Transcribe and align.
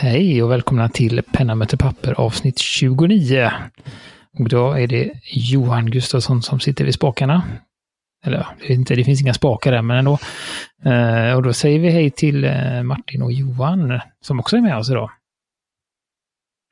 Hej 0.00 0.42
och 0.42 0.50
välkomna 0.50 0.88
till 0.88 1.22
Penna 1.32 1.54
möter 1.54 1.76
papper 1.76 2.12
avsnitt 2.20 2.58
29. 2.58 3.50
Och 4.38 4.48
då 4.48 4.72
är 4.72 4.86
det 4.86 5.10
Johan 5.32 5.90
Gustafsson 5.90 6.42
som 6.42 6.60
sitter 6.60 6.84
vid 6.84 6.94
spakarna. 6.94 7.42
Eller 8.24 8.46
inte, 8.60 8.94
det 8.94 9.04
finns 9.04 9.20
inga 9.20 9.34
spakar 9.34 9.72
där, 9.72 9.82
men 9.82 9.96
ändå. 9.96 10.18
Eh, 10.84 11.36
och 11.36 11.42
då 11.42 11.52
säger 11.52 11.78
vi 11.78 11.90
hej 11.90 12.10
till 12.10 12.44
eh, 12.44 12.82
Martin 12.82 13.22
och 13.22 13.32
Johan 13.32 14.00
som 14.20 14.40
också 14.40 14.56
är 14.56 14.60
med 14.60 14.76
oss 14.76 14.90
idag. 14.90 15.10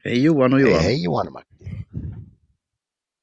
Hej 0.07 0.23
Johan 0.23 0.53
och 0.53 0.61
Johan. 0.61 0.73
Hej, 0.75 0.83
hej 0.83 1.05
Johan 1.05 1.27
och 1.27 1.33
Martin. 1.33 1.85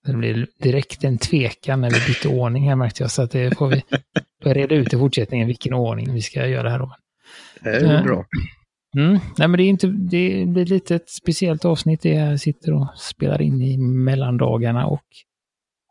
Det 0.05 0.13
blir 0.13 0.47
direkt 0.59 1.03
en 1.03 1.17
tvekan 1.17 1.81
när 1.81 1.89
vi 1.89 1.95
byter 2.07 2.39
ordning 2.39 2.69
här 2.69 2.75
märkte 2.75 3.03
jag, 3.03 3.11
så 3.11 3.21
att 3.21 3.31
det 3.31 3.57
får 3.57 3.67
vi 3.67 3.83
reda 4.53 4.75
ut 4.75 4.93
i 4.93 4.97
fortsättningen 4.97 5.47
vilken 5.47 5.73
ordning 5.73 6.13
vi 6.13 6.21
ska 6.21 6.47
göra 6.47 6.69
här. 6.69 6.79
Då. 6.79 6.95
Det 7.63 7.69
är 7.69 8.03
bra. 8.03 8.25
Mm. 8.97 9.19
Nej, 9.37 9.47
men 9.47 9.51
det, 9.51 9.63
är 9.63 9.67
inte, 9.69 9.87
det 9.87 10.45
blir 10.47 10.65
lite 10.65 10.95
ett 10.95 11.09
speciellt 11.09 11.65
avsnitt. 11.65 12.01
Det 12.01 12.09
jag 12.09 12.39
sitter 12.39 12.73
och 12.73 12.87
spelar 12.97 13.41
in 13.41 13.61
i 13.61 13.77
mellandagarna 13.77 14.85
och 14.87 15.03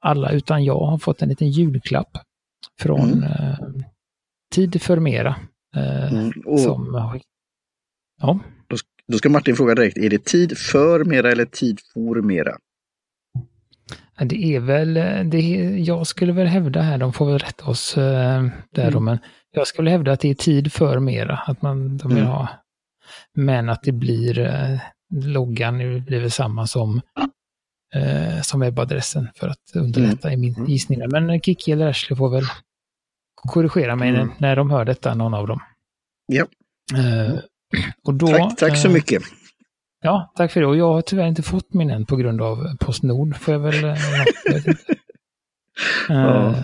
alla 0.01 0.31
utan 0.31 0.65
jag 0.65 0.79
har 0.79 0.99
fått 0.99 1.23
en 1.23 1.29
liten 1.29 1.51
julklapp 1.51 2.11
från 2.81 3.13
Mm. 3.13 3.23
eh, 3.25 3.59
Tid 4.55 4.83
för 4.83 4.99
mera. 5.01 5.37
Eh, 5.77 6.13
Mm. 6.13 6.33
Och 6.47 6.61
som, 6.61 7.15
ja, 8.21 8.39
då 9.13 9.19
ska 9.19 9.29
Martin 9.29 9.57
fråga 9.57 9.75
direkt, 9.75 9.97
är 9.99 10.11
det 10.11 10.25
tid 10.25 10.59
för 10.59 11.05
mera 11.05 11.33
eller 11.33 11.45
tid 11.45 11.81
for 11.95 12.23
mera? 12.23 12.57
det 14.25 14.45
är 14.55 14.61
väl, 14.61 14.97
eh, 14.97 15.25
det 15.25 15.39
är, 15.39 15.77
jag 15.77 16.07
skulle 16.07 16.33
väl 16.33 16.47
hävda 16.47 16.81
här, 16.81 16.99
de 16.99 17.13
får 17.13 17.27
väl 17.27 17.39
rätta 17.39 17.65
oss 17.65 17.97
eh, 17.99 18.43
där 18.71 18.91
då, 18.91 18.99
Mm. 18.99 19.05
men 19.05 19.19
jag 19.55 19.67
skulle 19.67 19.91
hävda 19.91 20.13
att 20.13 20.21
det 20.21 20.31
är 20.31 20.35
tid 20.35 20.73
för 20.73 20.99
mera, 20.99 21.37
att 21.37 21.63
man 21.63 21.97
de 21.97 22.09
vill 22.09 22.19
Mm. 22.19 22.29
ha, 22.31 22.49
men 23.35 23.69
att 23.69 23.83
det 23.83 23.93
blir, 23.93 24.39
eh, 24.39 24.79
loggan 25.15 25.79
nu 25.79 26.01
blir 26.01 26.21
väl 26.21 26.31
samma 26.31 26.67
som 26.67 27.01
eh, 27.95 28.41
som 28.43 28.61
webbadressen 28.61 29.29
för 29.35 29.49
att 29.49 29.59
underlätta 29.75 30.33
i 30.33 30.37
min 30.37 30.55
Mm. 30.55 30.69
gissning. 30.69 31.01
Men 31.09 31.41
Kiki 31.41 31.73
eller 31.73 31.89
Ashley 31.89 32.17
får 32.17 32.31
väl 32.31 32.45
korrigera 33.35 33.97
mig 33.97 34.09
Mm. 34.09 34.27
när, 34.27 34.35
när 34.39 34.57
de 34.57 34.71
hör 34.71 34.85
detta, 34.85 35.15
någon 35.15 35.35
av 35.35 35.47
dem. 35.47 35.61
Ja. 36.27 36.45
Eh, 37.77 37.85
och 38.05 38.15
då, 38.15 38.27
Tack, 38.27 38.57
tack 38.59 38.77
så 38.79 38.89
eh, 38.89 38.95
mycket. 38.95 39.23
Ja, 40.03 40.33
tack 40.37 40.53
för 40.53 40.61
det. 40.61 40.67
Och 40.67 40.77
jag 40.77 40.93
har 40.93 41.03
tyvärr 41.03 41.27
inte 41.27 41.43
fått 41.43 41.75
min 41.75 41.91
än 41.91 42.07
på 42.07 42.17
grund 42.17 42.41
av 42.43 42.77
Postnord. 42.81 43.37
Får 43.37 43.55
jag 43.55 43.61
väl... 43.61 43.85
eh, 43.85 43.97
jag 44.47 44.57
inte. 44.57 44.75
Ja. 46.09 46.49
Eh, 46.49 46.55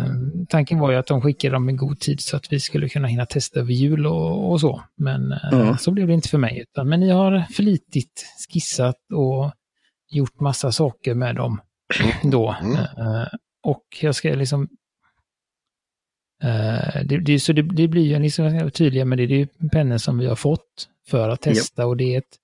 Tanken 0.48 0.78
var 0.78 0.90
ju 0.90 0.96
att 0.96 1.06
de 1.06 1.20
skickade 1.22 1.52
dem 1.54 1.70
i 1.70 1.72
god 1.72 2.00
tid 2.00 2.20
så 2.20 2.36
att 2.36 2.52
vi 2.52 2.60
skulle 2.60 2.88
kunna 2.88 3.08
hinna 3.08 3.26
testa 3.26 3.60
över 3.60 3.72
jul 3.72 4.06
och, 4.06 4.50
och 4.50 4.60
så. 4.60 4.82
Men 4.96 5.32
eh, 5.32 5.38
Ja. 5.50 5.76
så 5.76 5.90
blev 5.90 6.06
det 6.06 6.12
inte 6.14 6.28
för 6.28 6.38
mig. 6.38 6.58
Utan, 6.70 6.88
men 6.88 7.00
ni 7.00 7.10
har 7.10 7.44
flitigt 7.52 8.26
skissat 8.52 8.96
och 9.14 9.52
gjort 10.10 10.40
massa 10.40 10.72
saker 10.72 11.14
med 11.14 11.36
dem 11.36 11.60
då. 12.22 12.56
Mm. 12.62 12.74
Eh, 12.76 13.26
och 13.62 13.82
jag 14.00 14.14
ska 14.14 14.28
liksom... 14.28 14.68
eh, 16.42 17.04
det, 17.04 17.18
det, 17.24 17.40
så 17.40 17.52
det, 17.52 17.62
det 17.62 17.88
blir 17.88 18.02
ju 18.06 18.14
en 18.14 18.22
liksom 18.22 18.70
tydliga, 18.70 19.04
men 19.04 19.18
det 19.18 19.24
är 19.24 19.28
ju 19.28 19.46
pennor 19.72 19.98
som 19.98 20.18
vi 20.18 20.26
har 20.26 20.36
fått 20.36 20.88
för 21.08 21.28
att 21.28 21.40
testa 21.40 21.86
och 21.86 21.96
det 21.96 22.14
är, 22.14 22.18
ett, 22.18 22.36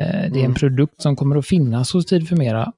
eh, 0.00 0.06
det 0.32 0.38
är 0.40 0.44
en 0.44 0.44
Mm. 0.44 0.54
produkt 0.54 1.02
som 1.02 1.16
kommer 1.16 1.36
att 1.36 1.46
finnas 1.46 1.92
hos 1.92 2.06
Tid 2.06 2.28
för 2.28 2.36
Mera 2.36 2.72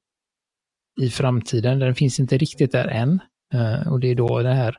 i 1.01 1.09
framtiden. 1.09 1.79
Den 1.79 1.95
finns 1.95 2.19
inte 2.19 2.37
riktigt 2.37 2.71
där 2.71 2.87
än. 2.87 3.19
Eh, 3.53 3.87
och 3.91 3.99
det 3.99 4.07
är 4.07 4.15
då 4.15 4.41
det 4.41 4.53
här, 4.53 4.77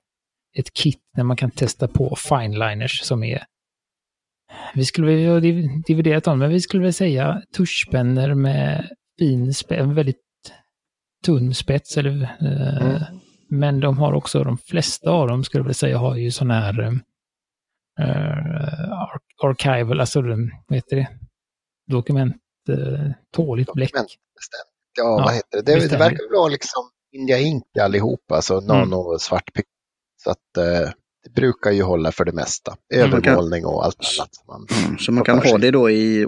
ett 0.59 0.73
kit 0.73 1.01
där 1.17 1.23
man 1.25 1.37
kan 1.37 1.51
testa 1.51 1.89
på 1.89 2.17
fineliners 2.17 3.01
som 3.01 3.25
är 3.25 3.45
vi 4.75 4.85
skulle 4.85 5.07
väl 5.07 5.29
ha 5.29 5.41
dividerat 5.87 6.27
om, 6.27 6.39
men 6.39 6.51
vi 6.51 6.61
skulle 6.61 6.83
väl 6.83 6.93
säga 6.93 7.43
tuschpennor 7.57 8.35
med 8.35 8.89
fin, 9.19 9.53
en 9.69 9.95
väldigt 9.95 10.21
tunn 11.25 11.55
spets. 11.55 11.97
Eller, 11.97 12.37
Mm. 12.41 13.03
Men 13.49 13.81
de 13.81 13.99
har 13.99 14.13
också, 14.13 14.45
de 14.45 14.59
flesta 14.59 15.11
av 15.11 15.29
dem 15.29 15.45
skulle 15.45 15.61
jag 15.61 15.67
väl 15.67 15.75
säga, 15.75 15.99
har 15.99 16.17
ju 16.17 16.31
sån 16.31 16.51
här 16.51 16.81
eh, 18.01 18.93
ar- 18.93 19.21
archival, 19.51 20.01
alltså 20.01 20.21
vad 20.21 20.75
heter 20.77 20.97
det? 20.97 21.09
Dokument, 21.91 22.37
eh, 22.69 23.11
tåligt 23.37 23.73
bläck. 23.73 23.91
Ja, 23.95 24.05
Ja, 24.99 25.23
vad 25.25 25.35
heter 25.35 25.63
det? 25.63 25.81
Det, 25.81 25.89
det 25.89 25.97
verkar 25.97 26.37
vara 26.39 26.49
liksom 26.49 26.83
India 27.13 27.39
Ink 27.39 27.65
allihopa, 27.81 28.35
alltså 28.37 28.61
nano 28.61 29.19
svartpick. 29.19 29.67
Så 30.25 30.31
att 30.31 30.57
eh, 30.57 30.91
det 31.25 31.31
brukar 31.35 31.71
ju 31.71 31.83
hålla 31.83 32.13
för 32.13 32.25
det 32.25 32.33
mesta. 32.33 32.77
Mm. 32.95 33.13
Övermålning 33.13 33.67
och 33.67 33.85
allt 33.85 33.97
annat. 34.19 34.35
som 34.35 34.45
Man, 34.47 34.67
Mm, 34.87 34.99
så 34.99 35.13
man 35.13 35.25
kan 35.25 35.39
ha 35.39 35.59
det 35.59 35.71
då 35.71 35.91
i, 35.91 36.27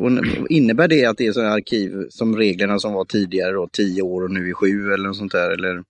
innebär 0.49 0.89
det 0.89 1.05
att 1.07 1.17
det 1.19 1.27
är 1.27 1.33
sådana 1.33 1.53
arkiv 1.53 2.07
som 2.11 2.37
reglerna 2.37 2.78
som 2.78 2.93
var 2.93 3.05
tidigare 3.05 3.53
då, 3.53 3.69
10 3.73 4.03
år 4.03 4.23
och 4.25 4.31
nu 4.31 4.49
är 4.49 4.53
7 4.55 4.93
eller 4.93 5.09
något 5.09 5.17
sånt 5.17 5.33
där? 5.33 5.51
Eller, 5.51 5.83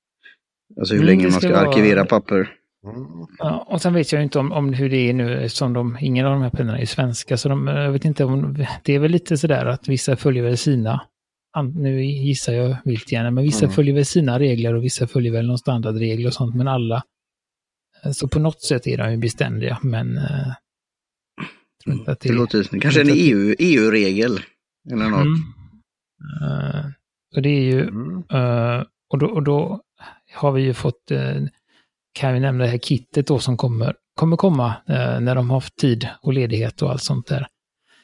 alltså 0.78 0.94
hur 0.94 1.00
Mm, 1.02 1.06
länge 1.06 1.24
det 1.24 1.30
man 1.30 1.40
ska 1.40 1.48
vara- 1.52 1.68
arkivera 1.68 2.04
papper? 2.04 2.54
Ja, 3.38 3.66
och 3.68 3.82
sen 3.82 3.94
vet 3.94 4.12
jag 4.12 4.22
inte 4.22 4.38
om, 4.38 4.52
om 4.52 4.72
hur 4.72 4.90
det 4.90 4.96
är 4.96 5.12
nu 5.12 5.40
eftersom 5.44 5.72
de, 5.72 5.98
ingen 6.00 6.26
av 6.26 6.32
de 6.32 6.42
här 6.42 6.50
pennorna 6.50 6.78
är 6.78 6.86
svenska. 6.86 7.36
Så 7.36 7.48
de, 7.48 7.66
jag 7.66 7.92
vet 7.92 8.04
inte 8.04 8.24
om, 8.24 8.64
det 8.84 8.94
är 8.94 8.98
väl 8.98 9.10
lite 9.10 9.36
sådär 9.38 9.66
att 9.66 9.88
vissa 9.88 10.16
följer 10.16 10.42
väl 10.42 10.56
sina, 10.58 11.00
nu 11.74 12.04
gissar 12.04 12.52
jag 12.52 12.76
vilt 12.84 13.12
gärna, 13.12 13.30
men 13.30 13.44
vissa 13.44 13.64
Mm. 13.64 13.74
följer 13.74 13.94
väl 13.94 14.04
sina 14.06 14.38
regler 14.38 14.74
och 14.74 14.84
vissa 14.84 15.06
följer 15.06 15.32
väl 15.32 15.46
någon 15.46 15.58
standardregel 15.58 16.26
och 16.26 16.34
sånt, 16.34 16.54
men 16.56 16.68
alla. 16.68 17.02
eh, 18.04 18.10
Så 18.10 18.28
på 18.28 18.38
något 18.38 18.62
sätt 18.62 18.86
är 18.86 18.98
de 18.98 19.10
ju 19.10 19.16
beständiga, 19.16 19.78
men... 19.82 20.16
eh, 20.18 20.52
tror 21.84 21.96
inte 21.96 22.12
att 22.12 22.20
Det 22.20 22.32
låter, 22.32 22.80
kanske 22.80 23.00
en 23.00 23.08
inte 23.08 23.12
att- 23.20 23.28
EU, 23.28 23.54
EU-regel. 23.58 24.38
Eller 24.92 25.08
något. 25.08 25.20
Mm. 25.26 25.34
Eh, 26.42 26.84
så 27.34 27.40
det 27.40 27.48
är 27.48 27.62
ju, 27.62 27.80
Mm. 27.80 28.22
Eh, 28.30 28.84
och, 29.10 29.18
då, 29.18 29.26
och 29.26 29.42
då 29.42 29.80
har 30.34 30.52
vi 30.52 30.62
ju 30.62 30.74
fått, 30.74 31.10
eh, 31.10 31.36
kan 32.12 32.34
vi 32.34 32.40
nämna 32.40 32.64
det 32.64 32.70
här 32.70 32.78
kittet 32.78 33.26
då 33.26 33.38
som 33.38 33.56
kommer, 33.56 33.94
kommer 34.14 34.36
komma 34.36 34.74
eh, 34.88 35.20
när 35.20 35.34
de 35.34 35.50
har 35.50 35.56
haft 35.56 35.76
tid 35.76 36.08
och 36.22 36.32
ledighet 36.32 36.82
och 36.82 36.90
allt 36.90 37.02
sånt 37.02 37.26
där 37.26 37.46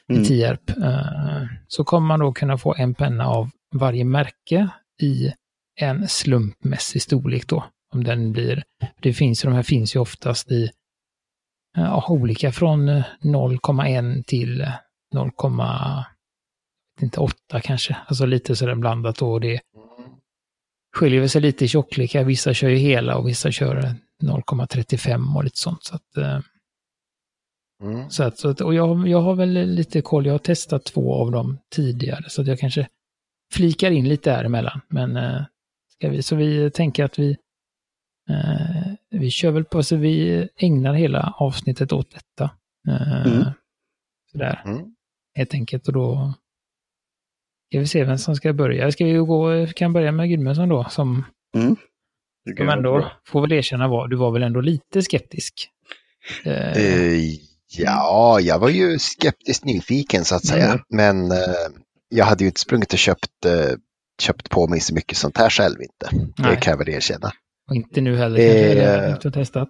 Mm. 0.09 0.21
i 0.21 0.25
Tierp. 0.25 0.69
Eh, 0.69 1.43
så 1.67 1.83
kommer 1.83 2.07
man 2.07 2.19
då 2.19 2.33
kunna 2.33 2.57
få 2.57 2.75
en 2.77 2.93
penna 2.93 3.27
av 3.27 3.49
varje 3.73 4.05
märke 4.05 4.69
i 5.01 5.31
en 5.79 6.07
slumpmässig 6.07 7.01
storlek 7.01 7.47
då. 7.47 7.65
Om 7.93 8.03
den 8.03 8.31
blir, 8.31 8.63
det 9.01 9.13
finns 9.13 9.45
ju, 9.45 9.49
de 9.49 9.55
här 9.55 9.63
finns 9.63 9.95
ju 9.95 9.99
oftast 9.99 10.51
i 10.51 10.69
ja, 11.77 12.05
olika 12.09 12.51
från 12.51 12.89
eh, 12.89 13.03
0,1 13.23 14.23
till 14.23 14.61
eh, 14.61 14.69
0,8 15.15 17.59
kanske. 17.63 17.97
Alltså 18.07 18.25
lite 18.25 18.55
sådär 18.55 18.75
blandat 18.75 19.17
då. 19.17 19.39
Det 19.39 19.59
skiljer 20.95 21.27
sig 21.27 21.41
lite 21.41 21.65
i 21.65 21.67
tjocklekar. 21.67 22.23
Vissa 22.23 22.53
kör 22.53 22.69
ju 22.69 22.75
hela 22.75 23.17
och 23.17 23.27
vissa 23.27 23.51
kör 23.51 23.95
0,35 24.23 25.35
och 25.35 25.43
lite 25.43 25.59
sånt. 25.59 25.83
Så 25.83 25.95
att, 25.95 26.17
eh, 26.17 26.39
Mm. 27.83 28.09
så 28.09 28.23
att, 28.23 28.37
så 28.39 28.49
att, 28.49 28.61
och 28.61 28.73
jag, 28.73 29.07
jag 29.07 29.21
har 29.21 29.35
väl 29.35 29.49
lite 29.49 30.01
koll. 30.01 30.25
Jag 30.25 30.33
har 30.33 30.39
testat 30.39 30.85
två 30.85 31.13
av 31.15 31.31
dem 31.31 31.57
tidigare. 31.75 32.29
Så 32.29 32.41
att 32.41 32.47
jag 32.47 32.59
kanske 32.59 32.87
flikar 33.53 33.91
in 33.91 34.09
lite 34.09 34.29
däremellan. 34.31 34.81
Men 34.89 35.17
eh, 35.17 35.41
ska 35.91 36.09
vi, 36.09 36.23
så 36.23 36.35
vi 36.35 36.71
tänker 36.71 37.03
att 37.05 37.19
vi 37.19 37.37
eh, 38.29 38.93
vi 39.09 39.29
kör 39.31 39.51
väl 39.51 39.65
på, 39.65 39.83
så 39.83 39.95
vi 39.95 40.47
ägnar 40.57 40.93
hela 40.93 41.33
avsnittet 41.37 41.93
åt 41.93 42.11
detta. 42.11 42.51
Eh, 42.87 43.25
Mm. 43.27 43.43
Sådär, 44.31 44.61
Mm. 44.65 44.95
helt 45.35 45.53
enkelt. 45.53 45.87
Och 45.87 45.93
då 45.93 46.33
ska 47.71 47.79
vi 47.79 47.87
se 47.87 48.03
vem 48.03 48.17
som 48.17 48.35
ska 48.35 48.53
börja. 48.53 48.91
Ska 48.91 49.05
vi 49.05 49.13
gå, 49.13 49.67
kan 49.75 49.93
börja 49.93 50.11
med 50.11 50.29
Gudmundsson 50.29 50.69
då, 50.69 50.85
som, 50.89 51.23
Mm. 51.55 51.75
som 52.57 52.69
ändå 52.69 53.11
får 53.27 53.41
väl 53.41 53.51
erkänna 53.51 53.87
var, 53.87 54.07
du 54.07 54.15
var 54.15 54.31
väl 54.31 54.43
ändå 54.43 54.61
lite 54.61 55.01
skeptisk. 55.01 55.69
Eh, 56.43 56.71
Eh, 56.71 57.21
ja, 57.77 58.39
jag 58.41 58.59
var 58.59 58.69
ju 58.69 58.99
skeptiskt 58.99 59.65
nyfiken 59.65 60.25
så 60.25 60.35
att 60.35 60.45
säga. 60.45 60.65
Mm. 60.67 60.79
Men 60.89 61.31
eh, 61.31 61.37
jag 62.09 62.25
hade 62.25 62.43
ju 62.43 62.47
inte 62.47 62.59
sprungit 62.59 62.93
och 62.93 62.99
köpt, 62.99 63.45
eh, 63.45 63.75
köpt 64.21 64.49
på 64.49 64.67
mig 64.67 64.79
så 64.79 64.93
mycket 64.93 65.17
sånt 65.17 65.37
här 65.37 65.49
själv 65.49 65.81
inte. 65.81 66.09
Nej. 66.37 66.51
Det 66.55 66.61
kan 66.61 66.71
jag 66.71 66.77
väl 66.77 66.89
erkänna. 66.89 67.31
och 67.69 67.75
inte 67.75 68.01
nu 68.01 68.17
heller 68.17 68.39
Eh, 68.39 68.45
kanske, 68.45 68.81
eller 68.81 69.09
inte 69.11 69.31
testat. 69.31 69.69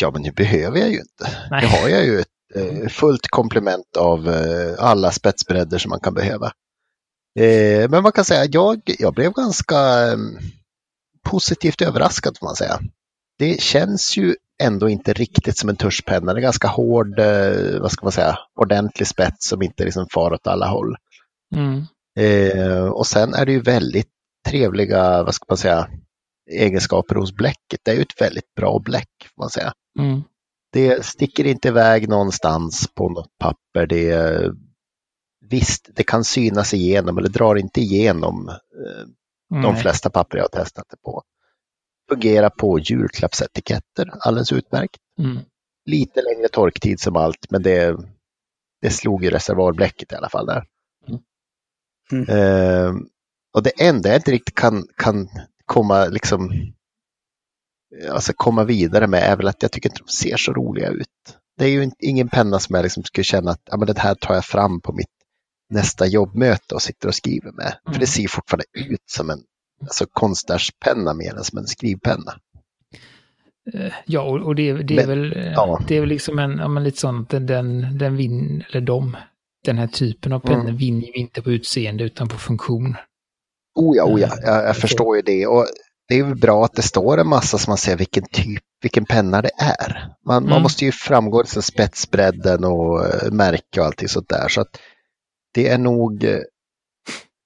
Ja, 0.00 0.10
men 0.10 0.22
nu 0.22 0.32
behöver 0.32 0.78
jag 0.78 0.88
ju 0.88 0.98
inte. 0.98 1.30
Nej. 1.50 1.62
Nu 1.62 1.68
har 1.68 1.88
jag 1.88 2.04
ju 2.04 2.18
eh, 2.18 2.24
fullt 2.90 3.28
komplement 3.28 3.96
av 3.98 4.28
eh, 4.28 4.74
alla 4.78 5.10
spetsbredder 5.10 5.78
som 5.78 5.88
man 5.88 6.00
kan 6.00 6.14
behöva. 6.14 6.52
Eh, 7.38 7.90
men 7.90 8.02
man 8.02 8.12
kan 8.12 8.24
säga, 8.24 8.44
jag, 8.52 8.80
jag 8.98 9.14
blev 9.14 9.32
ganska 9.32 10.06
eh, 10.06 10.16
positivt 11.24 11.82
överraskad 11.82 12.38
får 12.38 12.46
man 12.46 12.56
säga. 12.56 12.80
Det 13.38 13.60
känns 13.60 14.16
ju 14.16 14.34
ändå 14.62 14.88
inte 14.88 15.12
riktigt 15.12 15.58
som 15.58 15.68
en 15.68 15.76
tuschpenna. 15.76 16.34
Det 16.34 16.40
är 16.40 16.42
ganska 16.42 16.68
hård, 16.68 17.18
eh, 17.18 17.80
vad 17.80 17.92
ska 17.92 18.04
man 18.04 18.12
säga, 18.12 18.38
ordentlig 18.60 19.06
spets 19.06 19.48
som 19.48 19.62
inte 19.62 19.84
liksom 19.84 20.06
far 20.14 20.32
åt 20.32 20.46
alla 20.46 20.66
håll. 20.66 20.96
Mm. 21.54 21.84
Eh, 22.18 22.84
och 22.84 23.06
sen 23.06 23.34
är 23.34 23.46
det 23.46 23.52
ju 23.52 23.60
väldigt 23.60 24.08
trevliga, 24.48 25.22
vad 25.22 25.34
ska 25.34 25.44
man 25.48 25.58
säga, 25.58 25.88
egenskaper 26.50 27.14
hos 27.14 27.32
bläcket. 27.32 27.80
Det 27.84 27.90
är 27.90 27.94
ju 27.94 28.02
ett 28.02 28.20
väldigt 28.20 28.54
bra 28.56 28.78
bläck, 28.78 29.10
får 29.34 29.42
man 29.42 29.50
säga. 29.50 29.72
Mm. 29.98 30.22
Det 30.72 31.06
sticker 31.06 31.46
inte 31.46 31.68
iväg 31.68 32.08
någonstans 32.08 32.88
på 32.94 33.08
något 33.08 33.38
papper. 33.38 33.86
Det, 33.86 34.42
visst, 35.40 35.88
det 35.94 36.02
kan 36.02 36.24
synas 36.24 36.74
igenom 36.74 37.18
eller 37.18 37.28
drar 37.28 37.56
inte 37.56 37.80
igenom 37.80 38.48
eh, 38.48 39.06
de 39.62 39.72
Nej. 39.72 39.82
flesta 39.82 40.10
papper 40.10 40.36
jag 40.38 40.44
har 40.44 40.64
testat 40.64 40.86
det 40.90 40.96
på. 40.96 41.22
Fungerar 42.08 42.50
på 42.50 42.78
julklappsetiketter 42.78 44.10
alldeles 44.20 44.52
utmärkt. 44.52 44.96
Mm. 45.18 45.38
Lite 45.84 46.22
längre 46.22 46.48
torktid 46.48 47.00
som 47.00 47.16
allt, 47.16 47.50
men 47.50 47.62
det, 47.62 47.96
det 48.82 48.90
slog 48.90 49.24
ju 49.24 49.30
reservoarbläcket 49.30 50.12
i 50.12 50.14
alla 50.14 50.28
fall 50.28 50.46
där. 50.46 50.64
Mm. 52.12 52.28
Eh, 52.28 52.94
och 53.54 53.62
det 53.62 53.80
enda 53.80 54.08
jag 54.08 54.18
inte 54.18 54.30
riktigt 54.30 54.54
kan, 54.54 54.86
kan 54.96 55.28
komma 55.64 56.04
liksom 56.04 56.50
alltså 58.10 58.32
komma 58.36 58.64
vidare 58.64 59.06
med 59.06 59.22
är 59.22 59.36
väl 59.36 59.48
att 59.48 59.62
jag 59.62 59.72
tycker 59.72 59.88
inte 59.90 60.02
de 60.06 60.08
ser 60.12 60.36
så 60.36 60.52
roliga 60.52 60.88
ut. 60.88 61.06
Det 61.58 61.64
är 61.64 61.68
ju 61.68 61.82
in- 61.82 61.92
ingen 61.98 62.28
penna 62.28 62.58
som 62.58 62.74
jag 62.74 62.82
liksom 62.82 63.02
skulle 63.04 63.24
känna 63.24 63.50
att 63.50 63.60
ja, 63.64 63.76
men 63.76 63.86
den 63.86 63.96
här 63.96 64.14
tar 64.14 64.34
jag 64.34 64.44
fram 64.44 64.80
på 64.80 64.92
mitt 64.92 65.08
nästa 65.70 66.06
jobbmöte 66.06 66.74
och 66.74 66.82
sitter 66.82 67.08
och 67.08 67.14
skriver 67.14 67.52
med. 67.52 67.74
För 67.84 67.90
Mm. 67.90 68.00
det 68.00 68.06
ser 68.06 68.28
fortfarande 68.28 68.64
ut 68.74 69.02
som 69.10 69.30
en 69.30 69.38
alltså 69.82 70.06
konstnärspenna 70.12 71.14
mer 71.14 71.34
än 71.34 71.44
som 71.44 71.58
en 71.58 71.66
skrivpenna. 71.66 72.34
Eh, 73.74 73.92
Ja, 74.06 74.20
och, 74.22 74.54
det, 74.54 74.72
det 74.72 74.94
är 74.98 75.06
Men- 75.06 75.08
väl 75.20 75.36
eh, 75.36 75.52
ja. 75.52 75.80
det 75.88 75.96
är 75.96 76.00
väl 76.00 76.08
liksom 76.08 76.38
en, 76.38 76.58
ja, 76.58 76.68
men 76.68 76.84
lite 76.84 76.98
sånt, 77.00 77.30
den, 77.30 77.46
den, 77.46 77.98
den 77.98 78.16
vinner, 78.16 78.66
eller 78.70 78.80
de, 78.80 79.16
den 79.64 79.78
här 79.78 79.86
typen 79.86 80.32
av 80.32 80.40
pennor 80.40 80.60
Mm. 80.64 80.76
vinner 80.76 81.06
ju 81.06 81.12
inte 81.12 81.42
på 81.42 81.50
utseende 81.50 82.04
utan 82.04 82.28
på 82.28 82.38
funktion. 82.38 82.96
Oh 83.74 83.96
ja, 83.96 84.04
oh 84.04 84.20
ja, 84.20 84.26
Mm. 84.32 84.38
jag, 84.44 84.64
jag 84.68 84.76
förstår 84.76 85.16
ju 85.16 85.22
det. 85.22 85.46
Och 85.46 85.66
det 86.08 86.14
är 86.14 86.18
ju 86.26 86.34
bra 86.34 86.64
att 86.64 86.74
det 86.74 86.82
står 86.82 87.18
en 87.20 87.28
massa 87.28 87.58
så 87.58 87.70
man 87.70 87.78
ser 87.78 87.96
vilken 87.96 88.24
typ, 88.32 88.62
vilken 88.82 89.04
penna 89.04 89.42
det 89.42 89.50
är. 89.58 90.08
Man, 90.26 90.42
man 90.42 90.52
Mm. 90.52 90.62
måste 90.62 90.84
ju 90.84 90.92
framgå 90.92 91.40
liksom 91.42 91.62
spetsbredden 91.62 92.64
och 92.64 93.06
eh, 93.06 93.30
märke 93.32 93.80
och 93.80 93.86
allting 93.86 94.08
sånt 94.08 94.28
där. 94.28 94.48
Så 94.48 94.60
att 94.60 94.80
det 95.54 95.68
är 95.68 95.78
nog 95.78 96.24
eh, 96.24 96.38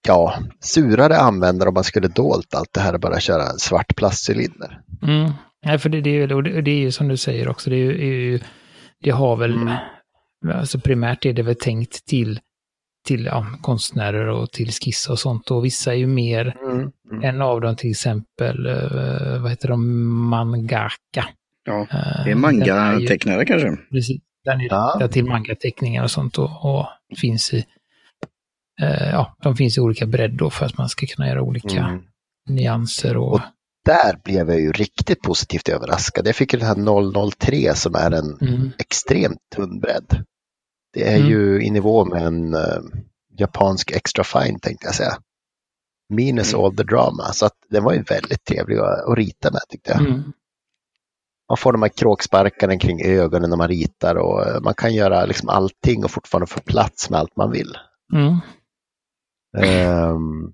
ja, 0.08 0.34
surare 0.60 1.16
användare 1.16 1.68
om 1.68 1.74
man 1.74 1.84
skulle 1.84 2.08
dolt 2.08 2.54
allt 2.54 2.72
det 2.72 2.80
här 2.80 2.94
och 2.94 3.00
bara 3.00 3.20
köra 3.20 3.44
svart 3.58 3.96
plastcylinder. 3.96 4.80
Mm. 5.02 5.32
Nej, 5.64 5.78
för 5.78 5.88
det, 5.88 6.00
det, 6.00 6.10
är 6.10 6.62
det, 6.62 6.70
är 6.70 6.78
ju 6.78 6.92
som 6.92 7.08
du 7.08 7.16
säger 7.16 7.48
också, 7.48 7.70
det, 7.70 7.76
är 7.76 8.40
det 9.02 9.10
har 9.10 9.36
väl, 9.36 9.52
Mm. 9.52 9.76
alltså 10.54 10.78
primärt 10.78 11.24
är 11.26 11.32
det 11.32 11.42
väl 11.42 11.54
tänkt 11.54 12.06
till, 12.06 12.40
till 13.06 13.24
ja, 13.24 13.46
konstnärer 13.62 14.26
och 14.28 14.50
till 14.50 14.72
skiss 14.72 15.08
och 15.08 15.18
sånt. 15.18 15.50
Och 15.50 15.64
vissa 15.64 15.92
är 15.92 15.96
ju 15.96 16.06
mer, 16.06 16.56
Mm. 17.10 17.24
en 17.24 17.42
av 17.42 17.60
dem 17.60 17.76
till 17.76 17.90
exempel, 17.90 18.66
eh, 18.66 19.40
vad 19.42 19.50
heter 19.50 19.68
de, 19.68 20.06
mangaka. 20.28 21.24
Ja, 21.64 21.80
Eh, 21.90 22.24
det 22.24 22.30
är 22.30 22.34
manga-tecknare 22.34 23.44
kanske. 23.44 23.76
Precis. 23.90 24.20
Den 24.44 24.60
är 24.60 24.64
Ja. 24.70 24.92
riktad 24.94 25.08
till 25.08 25.24
manga-teckningar 25.24 26.02
och 26.02 26.10
sånt 26.10 26.38
och, 26.38 26.50
och 26.64 26.86
finns 27.20 27.54
i, 27.54 27.64
eh, 28.82 29.10
ja, 29.10 29.36
de 29.42 29.56
finns 29.56 29.78
i 29.78 29.80
olika 29.80 30.06
bredd 30.06 30.32
då 30.36 30.50
för 30.50 30.66
att 30.66 30.78
man 30.78 30.88
ska 30.88 31.06
kunna 31.06 31.28
göra 31.28 31.42
olika 31.42 31.78
Mm. 31.84 32.02
nyanser 32.48 33.16
och, 33.16 33.32
Och- 33.32 33.40
Där 33.84 34.18
blev 34.24 34.48
jag 34.50 34.60
ju 34.60 34.72
riktigt 34.72 35.22
positivt 35.22 35.68
överraskad. 35.68 36.26
Jag 36.26 36.36
fick 36.36 36.52
ju 36.52 36.58
den 36.58 36.68
här 36.68 37.30
003 37.30 37.74
som 37.74 37.94
är 37.94 38.10
en 38.10 38.38
mm, 38.54 38.70
extremt 38.78 39.38
tunn 39.56 39.80
bredd. 39.80 40.24
Det 40.92 41.08
är 41.12 41.16
Mm. 41.16 41.28
ju 41.28 41.62
i 41.62 41.70
nivå 41.70 42.04
med 42.04 42.22
en 42.26 42.54
eh, 42.54 42.80
japansk 43.38 43.90
extra 43.90 44.24
fine 44.24 44.58
tänkte 44.60 44.86
jag 44.86 44.94
säga. 44.94 45.18
Minus 46.08 46.52
Mm. 46.54 46.64
all 46.64 46.76
the 46.76 46.82
drama. 46.82 47.32
Så 47.32 47.46
att 47.46 47.56
den 47.70 47.84
var 47.84 47.92
ju 47.92 48.02
väldigt 48.02 48.44
trevlig 48.44 48.78
att, 48.78 49.08
att 49.08 49.18
rita 49.18 49.50
med 49.50 49.60
tyckte 49.68 49.90
jag. 49.90 50.00
mm, 50.00 50.32
Man 51.48 51.56
får 51.56 51.72
de 51.72 51.82
här 51.82 51.88
kråksparkarna 51.88 52.78
kring 52.78 53.04
ögonen 53.04 53.50
när 53.50 53.56
man 53.56 53.68
ritar 53.68 54.14
och 54.16 54.46
eh, 54.46 54.60
man 54.60 54.74
kan 54.74 54.94
göra 54.94 55.24
liksom 55.24 55.48
allting 55.48 56.04
och 56.04 56.10
fortfarande 56.10 56.46
få 56.46 56.60
plats 56.60 57.10
med 57.10 57.20
allt 57.20 57.36
man 57.36 57.50
vill. 57.50 57.76
mm, 58.14 58.36
Ehm, 59.58 60.52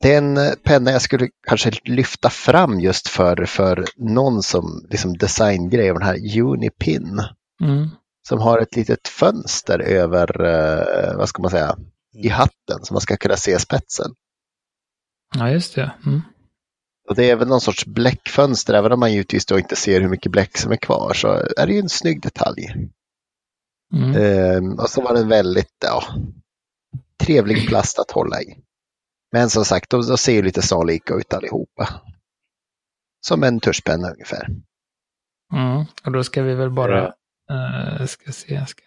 det 0.00 0.14
är 0.14 0.18
en 0.18 0.36
eh, 0.36 0.52
penna 0.64 0.90
jag 0.90 1.02
skulle 1.02 1.28
kanske 1.48 1.70
lyfta 1.84 2.30
fram 2.30 2.80
just 2.80 3.08
för, 3.08 3.44
för 3.44 3.84
någon 3.96 4.42
som 4.42 4.86
liksom 4.90 5.16
designgrej 5.16 5.86
den 5.92 6.02
här 6.02 6.38
Unipin. 6.40 7.20
mm, 7.62 7.88
som 8.30 8.40
har 8.40 8.58
ett 8.58 8.76
litet 8.76 9.08
fönster 9.08 9.78
över, 9.78 10.44
eh, 10.44 11.16
vad 11.16 11.28
ska 11.28 11.42
man 11.42 11.50
säga, 11.50 11.76
i 12.14 12.28
hatten 12.28 12.84
så 12.84 12.94
man 12.94 13.00
ska 13.00 13.16
kunna 13.16 13.36
se 13.36 13.58
spetsen. 13.58 14.14
ja 15.38 15.50
just 15.50 15.74
det. 15.74 15.92
Mm, 16.06 16.20
Och 17.08 17.14
det 17.14 17.30
är 17.30 17.36
väl 17.36 17.48
någon 17.48 17.60
sorts 17.60 17.86
bläckfönster, 17.86 18.74
även 18.74 18.92
om 18.92 19.00
man 19.00 19.12
givetvis 19.12 19.46
då 19.46 19.58
inte 19.58 19.76
ser 19.76 20.00
hur 20.00 20.08
mycket 20.08 20.32
bläck 20.32 20.58
som 20.58 20.72
är 20.72 20.76
kvar 20.76 21.14
så 21.14 21.28
är 21.56 21.66
det 21.66 21.72
ju 21.72 21.78
en 21.80 21.88
snygg 21.88 22.22
detalj. 22.22 22.74
mm, 23.94 24.16
Ehm, 24.16 24.78
och 24.78 24.90
så 24.90 25.02
var 25.02 25.14
det 25.14 25.20
en 25.20 25.28
väldigt 25.28 25.74
ja, 25.84 26.02
trevlig 27.20 27.68
plast 27.68 27.98
att 27.98 28.10
hålla 28.10 28.42
i. 28.42 28.58
Men 29.32 29.50
som 29.50 29.64
sagt, 29.64 29.90
de, 29.90 30.06
de 30.06 30.18
ser 30.18 30.32
ju 30.32 30.42
lite 30.42 30.62
snarlika 30.62 31.14
ut 31.14 31.34
allihopa. 31.34 31.88
Som 33.26 33.42
en 33.42 33.60
tuschpenna 33.60 34.10
ungefär. 34.10 34.46
mm. 35.52 35.84
Och 36.04 36.12
då 36.12 36.24
ska 36.24 36.42
vi 36.42 36.54
väl 36.54 36.70
bara, 36.70 37.14
eh, 37.50 38.06
ska 38.06 38.32
se, 38.32 38.54
jag 38.54 38.68
ska 38.68 38.82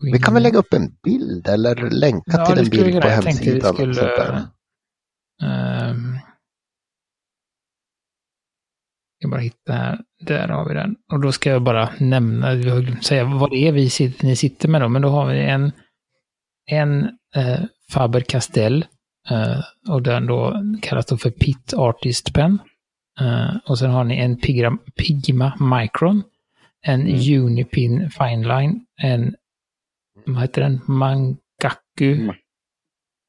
Vi 0.00 0.18
kan 0.18 0.34
väl 0.34 0.42
lägga 0.42 0.58
upp 0.58 0.72
en 0.72 0.96
bild 1.02 1.48
eller 1.48 1.90
länka 1.90 2.22
Ja, 2.32 2.46
till 2.46 2.58
en 2.58 2.70
bild 2.70 3.02
på. 3.02 3.08
Jag 3.08 3.22
hemsidan. 3.22 3.74
skulle-. 3.74 4.46
Ehm, 5.42 6.18
jag 9.18 9.30
bara 9.30 9.40
hitta 9.40 9.72
här. 9.72 9.98
Där 10.20 10.48
har 10.48 10.68
vi 10.68 10.74
den. 10.74 10.96
Och 11.12 11.20
då 11.20 11.32
ska 11.32 11.50
jag 11.50 11.62
bara 11.62 11.88
nämna, 11.98 12.54
glömt 12.54 13.04
säga 13.04 13.24
vad 13.24 13.50
det 13.50 13.68
är 13.68 13.72
vi 13.72 13.90
sitter, 13.90 14.26
ni 14.26 14.36
sitter 14.36 14.68
med 14.68 14.80
då. 14.80 14.88
Men 14.88 15.02
då 15.02 15.08
har 15.08 15.26
vi 15.26 15.38
en, 15.40 15.72
en 16.70 17.04
eh, 17.36 17.60
Faber-Castell. 17.92 18.86
Eh, 19.30 19.60
och 19.88 20.02
den 20.02 20.26
då 20.26 20.62
kallas 20.82 21.06
då 21.06 21.16
för 21.16 21.30
Pit 21.30 21.74
Artist 21.74 22.34
Pen. 22.34 22.58
Eh, 23.20 23.56
och 23.66 23.78
sen 23.78 23.90
har 23.90 24.04
ni 24.04 24.18
en 24.18 24.36
Pigma, 24.36 24.78
Pigma 24.96 25.52
Micron. 25.78 26.22
En 26.86 27.00
Mm. 27.00 27.44
Unipin 27.44 28.10
Fineline. 28.10 28.80
En, 29.02 29.34
vad 30.26 30.40
heter 30.42 30.62
den? 30.62 30.80
Mangaku. 30.86 32.12
Mm. 32.14 32.34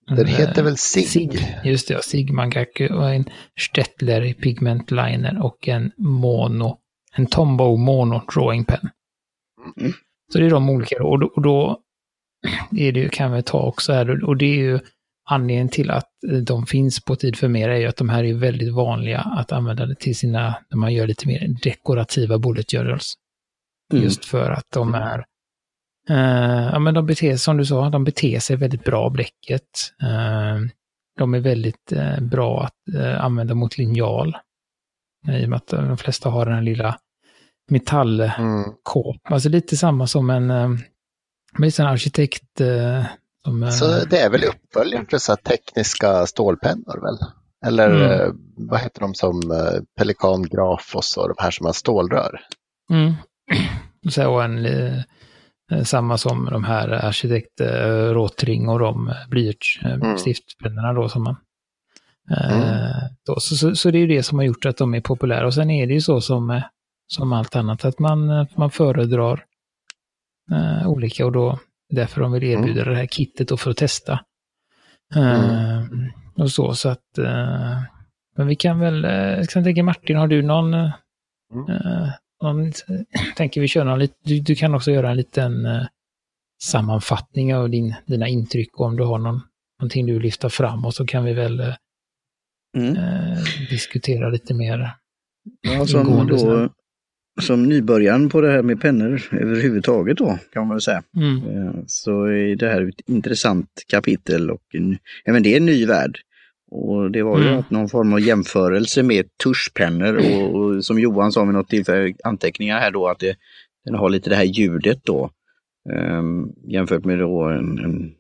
Den 0.08 0.28
heter 0.28 0.58
Eh, 0.62 0.64
väl 0.66 0.78
SIG? 0.78 1.08
SIG, 1.08 1.40
just 1.64 1.88
det, 1.88 1.94
ja, 1.94 2.02
SIG 2.02 2.32
Mangaku 2.34 2.88
och 2.90 3.10
en 3.14 3.26
Stettler 3.60 4.34
Pigment 4.34 4.92
Liner 4.92 5.44
och 5.44 5.68
en 5.68 5.92
Mono, 5.98 6.78
en 7.16 7.26
Tombow 7.26 7.80
Mono 7.80 8.22
Drawing 8.34 8.66
Pen. 8.66 8.90
Mm. 9.82 9.94
Så 10.34 10.40
det 10.40 10.46
är 10.46 10.50
de 10.50 10.70
olika 10.70 11.04
och 11.04 11.20
då, 11.20 11.28
och 11.36 11.42
då 11.42 11.80
är 12.78 12.92
det, 12.92 13.00
ju- 13.00 13.10
kan 13.10 13.32
vi 13.32 13.44
ta 13.44 13.62
också 13.62 13.94
här, 13.94 14.24
och 14.24 14.38
det 14.38 14.46
är 14.46 14.56
ju 14.58 14.80
anledningen 15.30 15.70
till 15.70 15.92
att 15.92 16.10
de 16.46 16.66
finns 16.66 17.04
på 17.04 17.16
tid 17.16 17.36
för 17.38 17.48
mer 17.48 17.70
är 17.70 17.78
ju 17.80 17.86
att 17.88 17.98
de 17.98 18.10
här 18.10 18.24
är 18.24 18.34
väldigt 18.34 18.74
vanliga 18.74 19.20
att 19.20 19.52
använda 19.52 19.96
till 19.96 20.16
sina, 20.16 20.56
när 20.70 20.78
man 20.78 20.94
gör 20.94 21.08
lite 21.08 21.28
mer 21.28 21.48
dekorativa 21.64 22.38
bullet 22.40 22.72
journals. 22.72 23.14
Mm. 23.94 24.04
Just 24.04 24.26
för 24.26 24.52
att 24.52 24.66
de 24.74 24.96
är, 24.96 25.26
eh, 26.10 26.70
ja 26.74 26.80
men 26.80 26.94
de 26.94 27.06
beter 27.06 27.30
sig, 27.30 27.38
som 27.38 27.58
du 27.58 27.66
sa, 27.66 27.90
de 27.90 28.04
beter 28.04 28.40
sig 28.40 28.56
väldigt 28.56 28.84
bra 28.84 29.10
bläcket. 29.10 29.70
Eh, 30.02 30.60
de 31.18 31.34
är 31.34 31.40
väldigt 31.40 31.92
eh, 31.92 32.20
bra 32.22 32.64
att 32.64 32.96
eh, 32.96 33.24
använda 33.26 33.54
mot 33.56 33.78
linjal. 33.78 34.38
I 35.28 35.46
och 35.46 35.50
med 35.50 35.58
att 35.58 35.68
de 35.68 35.98
flesta 35.98 36.30
har 36.30 36.46
den 36.46 36.56
här 36.56 36.62
lilla 36.62 36.98
metallkåp. 37.70 39.16
Mm. 39.26 39.34
Alltså 39.34 39.50
lite 39.50 39.78
samma 39.78 40.08
som 40.08 40.30
en, 40.30 40.50
eh, 40.50 40.70
en 41.80 41.86
arkitekt. 41.86 42.62
Eh, 42.62 43.06
som, 43.46 43.64
eh, 43.64 43.70
Så 43.70 44.06
det 44.06 44.20
är 44.20 44.30
väl 44.30 44.44
uppföljaren 44.44 45.06
för 45.06 45.18
så 45.18 45.36
tekniska 45.36 46.26
stålpennor 46.26 47.02
väl? 47.02 47.18
Eller 47.66 47.90
Mm. 47.90 48.12
eh, 48.12 48.28
vad 48.58 48.80
heter 48.80 49.02
de 49.02 49.14
som 49.14 49.52
eh, 49.52 49.82
Pelikan 49.98 50.44
Grafos 50.44 51.18
och 51.18 51.28
de 51.28 51.36
här 51.38 51.52
som 51.52 51.66
har 51.66 51.74
stålrör? 51.74 52.40
Mm. 52.90 53.14
Så 54.10 54.40
en, 54.42 54.66
eh, 54.66 55.02
samma 55.84 56.18
som 56.18 56.46
de 56.46 56.64
här 56.64 56.88
arkitekt 56.90 57.62
eh, 57.62 58.10
Rotring 58.14 58.70
och 58.70 58.80
de 58.80 59.08
eh, 59.08 59.16
blyerts 59.30 59.80
eh, 59.86 59.94
Mm. 59.94 60.96
då 60.96 61.10
som 61.10 61.24
man 61.24 61.36
eh, 62.32 62.54
Mm. 62.58 63.10
då, 63.26 63.40
så, 63.40 63.56
så, 63.56 63.76
så 63.76 63.92
det 63.92 63.98
är 63.98 64.00
ju 64.00 64.08
det 64.08 64.24
som 64.24 64.38
har 64.38 64.46
gjort 64.46 64.66
att 64.66 64.78
de 64.78 64.94
är 64.96 65.02
populära. 65.02 65.46
Och 65.46 65.54
sen 65.54 65.70
är 65.70 65.88
det 65.88 65.94
ju 65.94 66.02
så 66.02 66.22
som, 66.22 66.50
eh, 66.50 66.64
som 67.08 67.34
allt 67.34 67.56
annat 67.56 67.86
att 67.86 68.00
man, 68.00 68.30
eh, 68.30 68.48
man 68.58 68.72
föredrar 68.72 69.44
eh, 70.52 70.88
olika 70.88 71.26
och 71.26 71.32
då 71.32 71.60
därför 71.90 72.22
de 72.22 72.32
vill 72.32 72.44
erbjuda 72.44 72.84
det 72.84 72.96
här 72.96 73.08
kittet 73.08 73.48
då 73.48 73.58
för 73.58 73.72
att 73.72 73.78
testa. 73.78 74.20
Eh, 75.16 75.84
Och 76.38 76.52
så, 76.52 76.74
så 76.74 76.90
att 76.90 77.18
eh, 77.18 77.80
men 78.38 78.48
vi 78.48 78.56
kan 78.56 78.80
väl, 78.80 79.06
eh, 79.06 79.12
jag 79.12 79.50
kan 79.50 79.64
tänka 79.64 79.84
Martin, 79.84 80.18
har 80.18 80.28
du 80.28 80.42
någon 80.42 80.74
eh, 80.74 80.92
Mm. 81.54 81.70
Någon, 82.46 82.72
tänker 83.36 83.62
vi 83.62 83.68
köra 83.68 83.96
lite, 83.96 84.14
du, 84.24 84.40
du 84.40 84.56
kan 84.56 84.76
också 84.76 84.92
göra 84.92 85.10
en 85.12 85.18
liten, 85.18 85.66
eh, 85.66 85.86
sammanfattning 86.64 87.56
av 87.56 87.70
din, 87.70 87.96
dina 88.06 88.28
intryck 88.28 88.80
och 88.80 88.86
om 88.86 88.96
du 88.96 89.04
har 89.04 89.18
någon, 89.20 89.42
någonting 89.82 90.06
du 90.06 90.14
vill 90.14 90.22
lyfta 90.22 90.50
fram 90.50 90.86
och 90.86 90.94
så 90.94 91.06
kan 91.06 91.24
vi 91.26 91.34
väl 91.34 91.60
eh, 91.60 91.74
Mm. 92.78 92.96
eh, 92.96 93.38
diskutera 93.70 94.30
lite 94.30 94.54
mer 94.54 94.92
Ja, 95.62 95.86
som, 95.88 96.28
då, 96.28 96.70
som 97.42 97.64
nybörjaren 97.64 98.30
på 98.30 98.42
det 98.42 98.52
här 98.52 98.62
med 98.62 98.82
pennor 98.82 99.22
överhuvudtaget 99.32 100.18
då, 100.18 100.40
kan 100.54 100.68
man 100.68 100.76
väl 100.76 100.82
säga. 100.82 101.04
Mm. 101.18 101.38
Eh, 101.38 101.74
Så 101.88 102.24
är 102.26 102.56
det 102.56 102.70
här 102.70 102.90
ett 102.90 103.10
intressant 103.10 103.70
kapitel 103.88 104.52
och 104.52 104.62
en, 104.74 104.98
även 105.26 105.44
det 105.44 105.54
är 105.54 105.58
en 105.58 105.66
ny 105.66 105.86
värld. 105.86 106.18
Och 106.72 107.12
det 107.12 107.24
var 107.24 107.40
ju 107.40 107.48
Mm. 107.48 107.60
att 107.60 107.70
någon 107.70 107.90
form 107.90 108.14
av 108.14 108.20
jämförelse 108.20 109.04
med 109.04 109.26
tuschpennor 109.44 110.16
och, 110.16 110.56
och 110.56 110.86
som 110.86 111.00
Johan 111.00 111.32
sa 111.32 111.44
vid 111.46 111.54
något 111.54 111.70
tillfälle, 111.70 112.14
anteckningar 112.24 112.80
här 112.80 112.92
då, 112.92 113.08
att 113.08 113.20
det, 113.20 113.36
den 113.86 113.96
har 113.96 114.10
lite 114.10 114.30
det 114.30 114.36
här 114.36 114.44
ljudet 114.44 115.00
då. 115.04 115.32
ehm, 115.94 116.50
jämfört 116.68 117.06
med 117.06 117.20
då 117.20 117.42
en, 117.44 117.80
en 117.80 118.12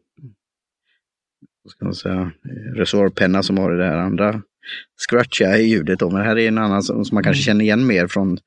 vad 1.63 1.71
ska 1.71 1.85
man 1.85 1.93
säga, 1.95 2.31
reservoarpenna 2.75 3.43
som 3.43 3.57
har 3.57 3.71
det 3.71 3.85
här 3.85 3.97
andra 3.97 4.41
scratchiga 5.09 5.57
ljudet 5.57 5.99
då. 5.99 6.09
Men 6.09 6.21
här 6.21 6.37
är 6.37 6.47
en 6.47 6.57
annan 6.57 6.83
som, 6.83 7.05
som 7.05 7.15
man 7.15 7.23
kanske 7.23 7.43
känner 7.43 7.65
igen 7.65 7.87
mer 7.87 8.07
från 8.07 8.37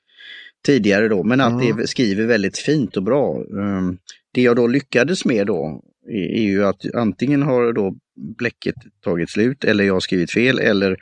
tidigare 0.67 1.09
då. 1.09 1.23
Men 1.23 1.41
att 1.41 1.63
Mm. 1.63 1.77
det 1.77 1.87
skriver 1.87 2.27
väldigt 2.27 2.59
fint 2.59 2.97
och 2.97 3.03
bra. 3.03 3.37
Ehm, 3.61 3.99
det 4.35 4.43
jag 4.43 4.57
då 4.57 4.67
lyckades 4.67 5.25
med 5.25 5.47
då 5.47 5.83
är, 6.09 6.37
är 6.39 6.43
ju 6.43 6.65
att 6.65 6.95
antingen 6.95 7.43
har 7.43 7.73
då 7.73 7.95
bläcket 8.39 8.75
tagit 9.05 9.31
slut 9.31 9.65
eller 9.65 9.85
jag 9.85 9.95
har 9.95 10.01
skrivit 10.01 10.31
fel 10.33 10.59
eller 10.59 10.97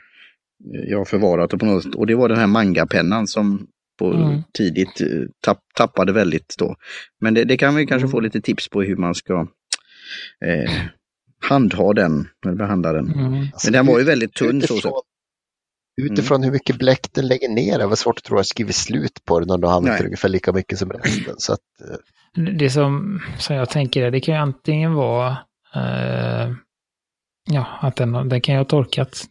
jag 0.87 0.97
har 0.97 1.05
förvarat 1.05 1.49
det 1.49 1.57
på 1.57 1.65
något 1.65 1.83
sätt. 1.83 1.95
Och 1.95 2.07
det 2.07 2.15
var 2.15 2.29
den 2.29 2.37
här 2.37 2.47
mangapennan 2.47 3.27
som 3.27 3.67
på 3.99 4.13
Mm. 4.13 4.41
tidigt 4.53 5.01
eh, 5.01 5.07
tapp, 5.41 5.59
tappade 5.75 6.13
väldigt 6.13 6.55
då. 6.57 6.75
Men 7.21 7.33
det, 7.33 7.43
det 7.43 7.57
kan 7.57 7.75
vi 7.75 7.85
kanske 7.85 8.03
Mm. 8.03 8.11
få 8.11 8.19
lite 8.19 8.41
tips 8.41 8.69
på 8.69 8.81
hur 8.81 8.95
man 8.95 9.15
ska 9.15 9.47
eh, 10.45 10.71
handha 11.39 11.93
den, 11.93 12.27
eller 12.45 12.55
behandla 12.55 12.93
den. 12.93 13.11
Mm. 13.11 13.33
Alltså, 13.53 13.67
Men 13.67 13.73
den 13.73 13.85
var 13.85 13.99
ju 13.99 14.05
väldigt 14.05 14.33
tunn 14.33 14.61
så. 14.61 14.73
utifrån, 14.73 14.81
så. 14.91 15.01
utifrån 16.01 16.43
hur 16.43 16.51
mycket 16.51 16.77
bläck 16.79 17.07
den 17.13 17.27
lägger 17.27 17.49
ner, 17.49 17.77
det 17.79 17.87
var 17.87 17.95
svårt 17.95 18.17
att 18.17 18.23
tro 18.23 18.35
att 18.35 18.39
jag 18.39 18.45
skrivit 18.45 18.75
slut 18.75 19.25
på 19.25 19.39
den 19.39 19.49
om 19.51 19.61
du 19.61 19.67
har 19.67 19.77
använt 19.77 20.01
ungefär 20.05 20.29
lika 20.29 20.53
mycket 20.53 20.79
som 20.79 20.91
resten. 20.91 21.35
Så 21.37 21.53
att, 21.53 21.59
eh, 21.89 21.95
Det 22.57 22.69
som, 22.69 23.21
som 23.37 23.55
jag 23.55 23.69
tänker 23.69 24.03
är, 24.03 24.11
det 24.11 24.19
kan 24.19 24.35
ju 24.35 24.41
antingen 24.41 24.93
vara 24.93 25.37
eh, 25.75 26.51
ja, 27.49 27.65
att 27.81 27.95
den, 27.95 28.29
den 28.29 28.41
kan 28.41 28.55
ju 28.55 28.59
ha 28.59 28.65
torkat 28.65 29.23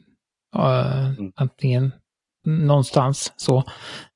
eh, 0.57 1.07
Mm. 1.07 1.33
antingen 1.37 1.93
någonstans 2.47 3.33
så. 3.37 3.65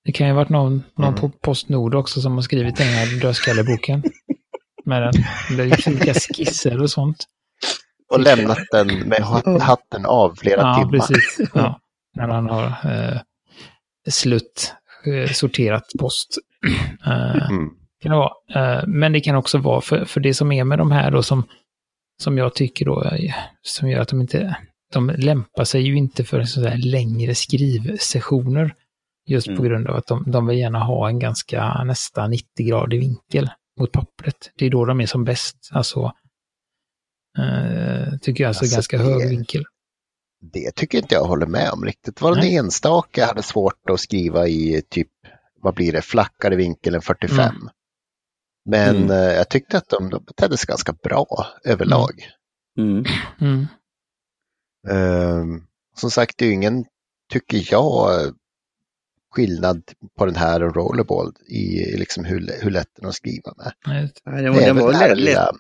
Det 0.05 0.13
kan 0.13 0.27
ju 0.27 0.33
ha 0.33 0.37
varit 0.39 0.49
någon, 0.49 0.83
någon 0.97 1.09
Mm. 1.09 1.21
på 1.21 1.29
Postnord 1.29 1.95
också 1.95 2.21
som 2.21 2.35
har 2.35 2.43
skrivit 2.43 2.77
den 2.77 2.87
här 2.87 3.21
dödskalleboken. 3.21 4.03
Med 4.85 5.03
den. 5.03 5.13
Det 5.57 5.63
är 5.63 5.89
olika 5.89 6.15
skisser 6.15 6.83
och 6.83 6.91
sånt. 6.91 7.25
och 8.13 8.21
lämnat 8.21 8.59
den 8.73 8.87
med 8.99 9.19
hat- 9.21 9.63
hatten 9.63 10.07
av 10.07 10.35
flera 10.39 10.61
Ja, 10.61 10.75
timmar. 10.79 10.91
precis. 10.93 11.41
Ja, 11.55 11.81
när 12.17 12.29
han 12.29 12.49
har 12.49 12.67
eh, 12.67 13.21
slutt 14.11 14.75
eh, 15.07 15.33
sorterat 15.33 15.85
post. 15.99 16.39
Eh, 17.07 17.51
Mm. 17.51 17.71
Kan 18.01 18.11
det 18.13 18.17
vara. 18.19 18.33
Eh, 18.79 18.87
Men 18.87 19.13
det 19.13 19.21
kan 19.21 19.37
också 19.37 19.59
vara 19.59 19.81
för, 19.81 20.05
för 20.05 20.21
det 20.21 20.35
som 20.35 20.53
är 20.53 20.65
med 20.65 20.79
de 20.79 20.93
här 20.93 21.11
då 21.11 21.23
som, 21.23 21.45
som 22.23 22.39
jag 22.39 22.55
tycker 22.55 22.85
då, 22.85 23.05
eh, 23.05 23.35
som 23.63 23.89
gör 23.89 24.01
att 24.01 24.09
de 24.09 24.21
inte, 24.21 24.57
de 24.93 25.11
lämpar 25.11 25.65
sig 25.65 25.83
ju 25.83 25.97
inte 25.97 26.25
för 26.25 26.45
sådär 26.45 26.77
längre 26.77 27.35
skrivsessioner. 27.35 28.75
Just 29.27 29.47
på 29.47 29.53
Mm. 29.53 29.65
grund 29.65 29.89
av 29.89 29.97
att 29.97 30.07
de, 30.07 30.31
de 30.31 30.47
vill 30.47 30.59
gärna 30.59 30.79
ha 30.85 31.09
en 31.09 31.19
ganska 31.19 31.85
nästan 31.85 32.33
90-gradig 32.35 33.01
vinkel 33.01 33.51
mot 33.81 33.93
pappret. 33.93 34.51
Det 34.57 34.67
är 34.67 34.71
då 34.71 34.85
de 34.85 35.01
är 35.01 35.07
som 35.07 35.25
bäst. 35.25 35.57
Alltså, 35.73 36.13
eh, 37.39 38.19
tycker 38.23 38.45
jag, 38.45 38.49
alltså, 38.49 38.65
Alltså, 38.65 38.77
ganska 38.77 38.99
det- 38.99 39.05
hög 39.05 39.29
vinkel. 39.31 39.65
Det 40.53 40.71
tycker 40.77 40.99
inte 40.99 41.15
jag 41.15 41.25
håller 41.25 41.47
med 41.47 41.71
om 41.73 41.85
riktigt. 41.85 42.17
Det 42.17 42.23
var 42.23 42.33
en 42.33 42.39
Nej. 42.39 42.57
enstaka 42.57 43.27
hade 43.27 43.43
svårt 43.43 43.91
att 43.91 44.01
skriva 44.01 44.49
i 44.49 44.83
typ, 44.89 45.09
vad 45.63 45.75
blir 45.75 45.93
det, 45.93 46.03
flackare 46.03 46.57
vinkel 46.57 46.95
än 46.95 47.03
45. 47.03 47.55
Men 48.65 48.97
Mm. 48.97 49.11
eh, 49.11 49.17
jag 49.35 49.49
tyckte 49.49 49.77
att 49.79 49.89
de, 49.89 50.11
de 50.11 50.25
betedde 50.25 50.57
sig 50.57 50.67
ganska 50.67 50.93
bra 50.93 51.27
överlag. 51.65 52.11
Mm. 52.79 53.05
Mm. 53.41 53.67
Ehm, 54.89 55.63
som 55.97 56.11
sagt, 56.11 56.39
det 56.39 56.45
är 56.45 56.49
ju 56.49 56.55
ingen, 56.55 56.85
tycker 57.33 57.69
jag, 57.71 58.11
skillnad 59.35 59.83
på 60.19 60.27
den 60.27 60.37
här 60.37 60.63
och 60.63 60.77
Rollerball 60.77 61.33
i 61.49 61.97
liksom 61.97 62.25
hur, 62.25 62.51
hur 62.63 62.71
lätt 62.71 62.89
den 62.97 63.05
är 63.05 63.09
att 63.09 63.15
skriva 63.15 63.53
med. 63.57 63.73
Nej, 63.87 64.13
den, 64.25 64.45
Det 64.45 64.51
var- 64.51 64.59
är 64.61 64.67
den 64.67 64.77
väl 64.77 64.85
var 64.85 64.93
det 64.93 64.99
här 64.99 65.15
lilla 65.17 65.53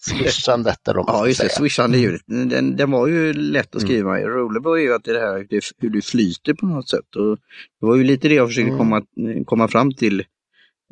swishandet 0.00 0.78
där 0.84 0.94
de 0.94 1.04
Ja, 1.08 1.26
just 1.26 1.40
det, 1.40 1.48
swishande 1.48 1.98
Mm. 1.98 2.10
ljudet. 2.10 2.22
Den, 2.50 2.76
den 2.76 2.90
var 2.90 3.06
ju 3.06 3.32
lätt 3.32 3.66
att 3.76 3.82
Mm. 3.82 3.88
skriva 3.88 4.20
i. 4.20 4.24
Rollerball 4.24 4.78
är 4.78 4.82
ju 4.82 4.94
att 4.94 5.04
det 5.04 5.20
här 5.20 5.46
det, 5.50 5.60
hur 5.78 5.90
du 5.90 6.02
flyter 6.02 6.54
på 6.54 6.66
något 6.66 6.88
sätt. 6.88 7.16
Och 7.16 7.36
det 7.80 7.86
var 7.86 7.96
ju 7.96 8.04
lite 8.04 8.28
det 8.28 8.34
jag 8.34 8.48
försökte 8.48 8.72
Mm. 8.72 8.78
komma, 8.78 9.02
komma 9.46 9.68
fram 9.68 9.94
till. 9.94 10.24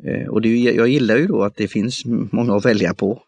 Eh, 0.03 0.27
och 0.27 0.41
det, 0.41 0.49
jag 0.57 0.87
gillar 0.87 1.17
ju 1.17 1.27
då 1.27 1.43
att 1.43 1.55
det 1.55 1.67
finns 1.67 2.05
många 2.05 2.55
att 2.55 2.65
välja 2.65 2.93
på. 2.93 3.21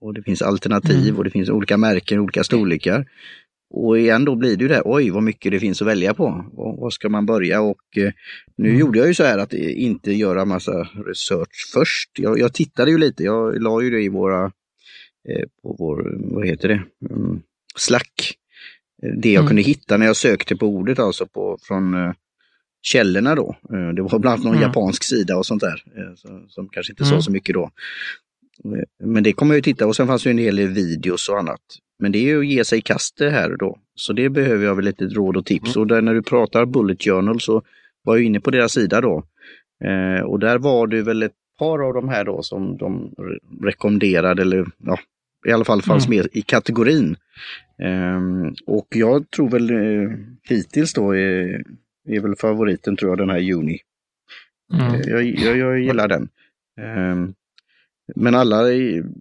Och 0.00 0.14
det 0.14 0.22
finns 0.22 0.42
alternativ 0.42 1.04
Mm. 1.08 1.16
och 1.16 1.24
det 1.24 1.30
finns 1.30 1.48
olika 1.48 1.76
märken, 1.76 2.20
olika 2.20 2.44
storlekar. 2.44 3.06
Och 3.70 3.98
igen 3.98 4.24
då 4.24 4.34
blir 4.34 4.56
det 4.56 4.62
ju 4.62 4.68
det, 4.68 4.82
oj 4.84 5.10
vad 5.10 5.22
mycket 5.22 5.52
det 5.52 5.60
finns 5.60 5.82
att 5.82 5.88
välja 5.88 6.14
på. 6.14 6.44
Var 6.80 6.90
ska 6.90 7.08
man 7.08 7.26
börja? 7.26 7.60
Och 7.60 7.96
eh, 7.96 8.12
nu 8.56 8.68
Mm. 8.68 8.80
gjorde 8.80 8.98
jag 8.98 9.08
ju 9.08 9.14
så 9.14 9.24
här 9.24 9.38
att 9.38 9.54
eh, 9.54 9.82
inte 9.82 10.12
göra 10.12 10.44
massa 10.44 10.88
research 11.06 11.70
först. 11.74 12.10
Jag, 12.18 12.38
jag 12.38 12.54
tittade 12.54 12.90
ju 12.90 12.98
lite, 12.98 13.22
jag 13.24 13.62
la 13.62 13.82
ju 13.82 13.90
det 13.90 14.02
i 14.02 14.08
våra 14.08 14.52
på 15.62 15.76
vår, 15.78 16.18
vad 16.34 16.46
heter 16.46 16.68
det, 16.68 16.82
mm, 17.10 17.40
Slack. 17.76 18.34
Det 19.22 19.32
jag 19.32 19.40
Mm. 19.40 19.46
kunde 19.48 19.62
hitta 19.62 19.96
när 19.96 20.06
jag 20.06 20.16
sökte 20.16 20.56
på 20.56 20.66
ordet 20.66 20.98
alltså 20.98 21.26
på, 21.26 21.58
från 21.62 21.94
källorna 22.84 23.34
då. 23.34 23.56
Eh, 23.72 23.88
det 23.88 24.02
var 24.02 24.18
bland 24.18 24.26
annat 24.32 24.44
någon 24.44 24.54
Mm. 24.56 24.62
japansk 24.68 25.04
sida 25.04 25.36
och 25.36 25.46
sånt 25.46 25.60
där 25.60 25.82
eh, 25.96 26.14
som 26.48 26.68
kanske 26.68 26.92
inte 26.92 27.04
Mm. 27.04 27.16
sa 27.16 27.22
så 27.22 27.30
mycket 27.32 27.54
då. 27.54 27.70
Eh, 28.64 29.06
Men 29.06 29.22
det 29.22 29.32
kommer 29.32 29.54
jag 29.54 29.58
ju 29.58 29.62
titta 29.72 29.86
och 29.86 29.96
sen 29.96 30.06
fanns 30.06 30.26
ju 30.26 30.30
en 30.30 30.38
hel 30.38 30.56
del 30.56 30.68
videos 30.68 31.28
och 31.28 31.38
annat. 31.38 31.60
Men 31.98 32.12
det 32.12 32.18
är 32.18 32.22
ju 32.22 32.38
att 32.38 32.46
ge 32.46 32.64
sig 32.64 32.78
i 32.78 32.82
kast 32.82 33.16
det 33.18 33.30
här 33.30 33.56
då. 33.56 33.78
Så 33.94 34.12
det 34.12 34.28
behöver 34.30 34.64
jag 34.64 34.74
väl 34.74 34.84
lite 34.84 35.04
råd 35.04 35.36
och 35.36 35.46
tips. 35.46 35.76
Och 35.76 35.86
där, 35.86 36.02
när 36.02 36.14
du 36.14 36.22
pratar 36.22 36.66
Bullet 36.66 37.04
Journal 37.04 37.40
så 37.40 37.62
var 38.02 38.16
jag 38.16 38.24
inne 38.24 38.40
på 38.40 38.50
deras 38.50 38.72
sida 38.72 39.00
då. 39.00 39.22
Eh, 39.84 40.20
och 40.24 40.38
där 40.38 40.58
var 40.58 40.86
det 40.86 41.02
väl 41.02 41.22
ett 41.22 41.32
par 41.58 41.78
av 41.88 41.94
de 41.94 42.08
här 42.08 42.24
då 42.24 42.42
som 42.42 42.76
de 42.76 43.10
re- 43.18 43.64
rekommenderade 43.64 44.42
eller 44.42 44.66
ja, 44.84 44.98
i 45.48 45.52
alla 45.52 45.64
fall 45.64 45.82
fanns 45.82 46.06
Mm. 46.06 46.16
med 46.18 46.26
i 46.32 46.42
kategorin. 46.42 47.16
Ehm, 47.82 48.54
och 48.66 48.86
jag 48.90 49.30
tror 49.30 49.50
väl 49.50 49.70
eh, 49.70 50.10
hittills 50.48 50.92
då 50.92 51.14
är, 52.08 52.20
väl 52.20 52.36
favoriten 52.36 52.96
tror 52.96 53.10
jag 53.10 53.18
den 53.18 53.30
här 53.30 53.38
Juni. 53.38 53.78
Mm. 54.74 54.94
Eh, 54.94 55.00
Jag, 55.00 55.24
jag, 55.24 55.56
jag 55.56 55.80
gillar 55.80 56.08
den. 56.08 56.28
Ehm, 56.80 57.34
men 58.16 58.34
alla 58.34 58.56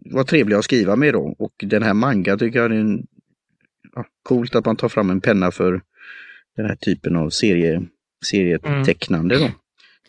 var 0.06 0.24
trevliga 0.24 0.58
att 0.60 0.66
skriva 0.66 0.96
med 0.96 1.14
då 1.14 1.36
och 1.40 1.54
den 1.64 1.84
här 1.84 1.94
manga 1.94 2.38
tycker 2.38 2.60
jag 2.60 2.72
är 2.72 2.76
en, 2.76 3.08
ja, 3.96 4.06
coolt 4.24 4.56
att 4.56 4.66
man 4.66 4.76
tar 4.76 4.90
fram 4.90 5.10
en 5.10 5.22
penna 5.22 5.52
för 5.52 5.82
den 6.56 6.66
här 6.66 6.76
typen 6.76 7.16
av 7.16 7.30
serie, 7.30 7.84
serietecknande. 8.26 9.38
Då. 9.40 9.50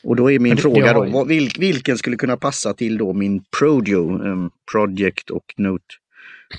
Och 0.02 0.16
då 0.16 0.30
är 0.30 0.38
min 0.38 0.56
det- 0.56 0.62
fråga 0.62 0.92
då, 0.92 1.04
vad, 1.04 1.28
vil, 1.28 1.50
vilken 1.58 1.98
skulle 1.98 2.16
kunna 2.16 2.36
passa 2.36 2.74
till 2.74 2.98
då 2.98 3.12
min 3.12 3.44
Prodio, 3.60 4.18
um, 4.22 4.50
Project 4.72 5.30
och 5.30 5.54
Note, 5.56 5.84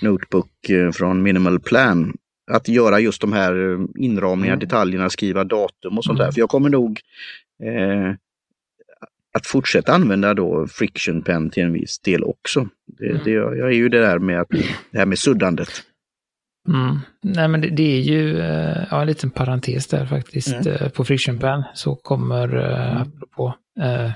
Notebook 0.01 0.69
eh, 0.69 0.91
från 0.91 1.23
Minimal 1.23 1.59
Plan? 1.59 2.13
Att 2.51 2.67
göra 2.67 2.99
just 2.99 3.21
de 3.21 3.33
här 3.33 3.71
eh, 3.73 3.79
inramningarna, 4.03 4.53
Mm. 4.55 4.59
detaljerna, 4.59 5.09
skriva 5.09 5.43
datum 5.43 5.97
och 5.97 6.03
sånt 6.03 6.19
Mm. 6.19 6.25
där. 6.27 6.31
För 6.31 6.39
jag 6.39 6.49
kommer 6.49 6.69
nog 6.69 6.99
eh, 7.63 8.13
att 9.37 9.47
fortsätta 9.47 9.93
använda 9.93 10.33
då 10.33 10.67
friction 10.67 11.21
pen 11.21 11.49
till 11.49 11.63
en 11.63 11.73
viss 11.73 11.99
del 11.99 12.23
också. 12.23 12.67
Det, 12.97 13.09
Mm. 13.09 13.21
det, 13.23 13.31
jag 13.31 13.67
är 13.67 13.75
ju 13.75 13.89
det 13.89 13.99
där 14.01 14.19
med 14.19 14.41
att, 14.41 14.49
det 14.91 14.97
här 14.97 15.05
med 15.05 15.19
suddandet. 15.19 15.69
Mm. 16.67 16.99
Nej, 17.23 17.47
men 17.47 17.61
det, 17.61 17.69
det 17.69 17.97
är 17.97 18.01
ju 18.01 18.39
eh, 18.39 18.83
ja, 18.91 19.01
en 19.01 19.07
liten 19.07 19.29
parentes 19.29 19.87
där 19.87 20.05
faktiskt. 20.05 20.47
Mm. 20.53 20.67
Eh, 20.67 20.89
På 20.89 21.05
Friction 21.05 21.39
Pen 21.39 21.63
så 21.73 21.95
kommer, 21.95 22.47
Mm. 22.47 23.01
apropå 23.01 23.55
eh, 23.81 24.11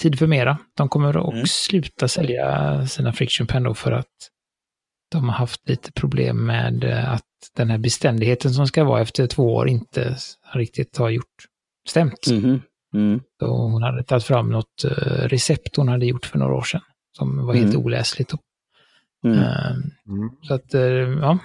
Tid 0.00 0.18
för 0.18 0.26
mera, 0.26 0.58
de 0.76 0.88
kommer 0.88 1.08
att 1.28 1.34
Mm. 1.34 1.46
sluta 1.46 1.48
sluta 1.48 2.08
sälja 2.08 2.86
sina 2.86 3.12
Friction 3.12 3.46
Pen 3.46 3.62
då 3.62 3.74
för 3.74 3.92
att 3.92 4.06
de 5.10 5.24
har 5.28 5.36
haft 5.36 5.68
lite 5.68 5.92
problem 5.92 6.46
med 6.46 6.84
eh, 6.84 7.12
att 7.12 7.24
den 7.56 7.70
här 7.70 7.78
beständigheten 7.78 8.50
som 8.54 8.66
ska 8.66 8.84
vara 8.84 9.00
efter 9.00 9.26
två 9.26 9.54
år 9.54 9.68
inte 9.68 10.16
riktigt 10.54 10.96
har 10.96 11.10
gjort 11.10 11.44
stämt. 11.88 12.26
Mhm. 12.30 12.60
Mm. 12.94 13.20
Så 13.40 13.46
hon 13.46 13.82
hade 13.82 14.04
tagit 14.04 14.24
fram 14.24 14.50
något 14.52 14.84
eh, 14.84 14.90
recept 15.28 15.76
hon 15.76 15.88
hade 15.88 16.06
gjort 16.06 16.26
för 16.26 16.38
några 16.38 16.54
år 16.54 16.62
sedan 16.62 16.80
som 17.16 17.46
var 17.46 17.54
helt 17.54 17.74
Mm. 17.74 17.86
oläsligt. 17.86 18.28
Då. 18.28 18.38
Mm. 19.28 19.38
Eh, 19.38 19.70
Mm. 20.08 20.30
så 20.42 20.54
att, 20.54 20.74
eh, 20.74 20.82
ja. 20.82 21.38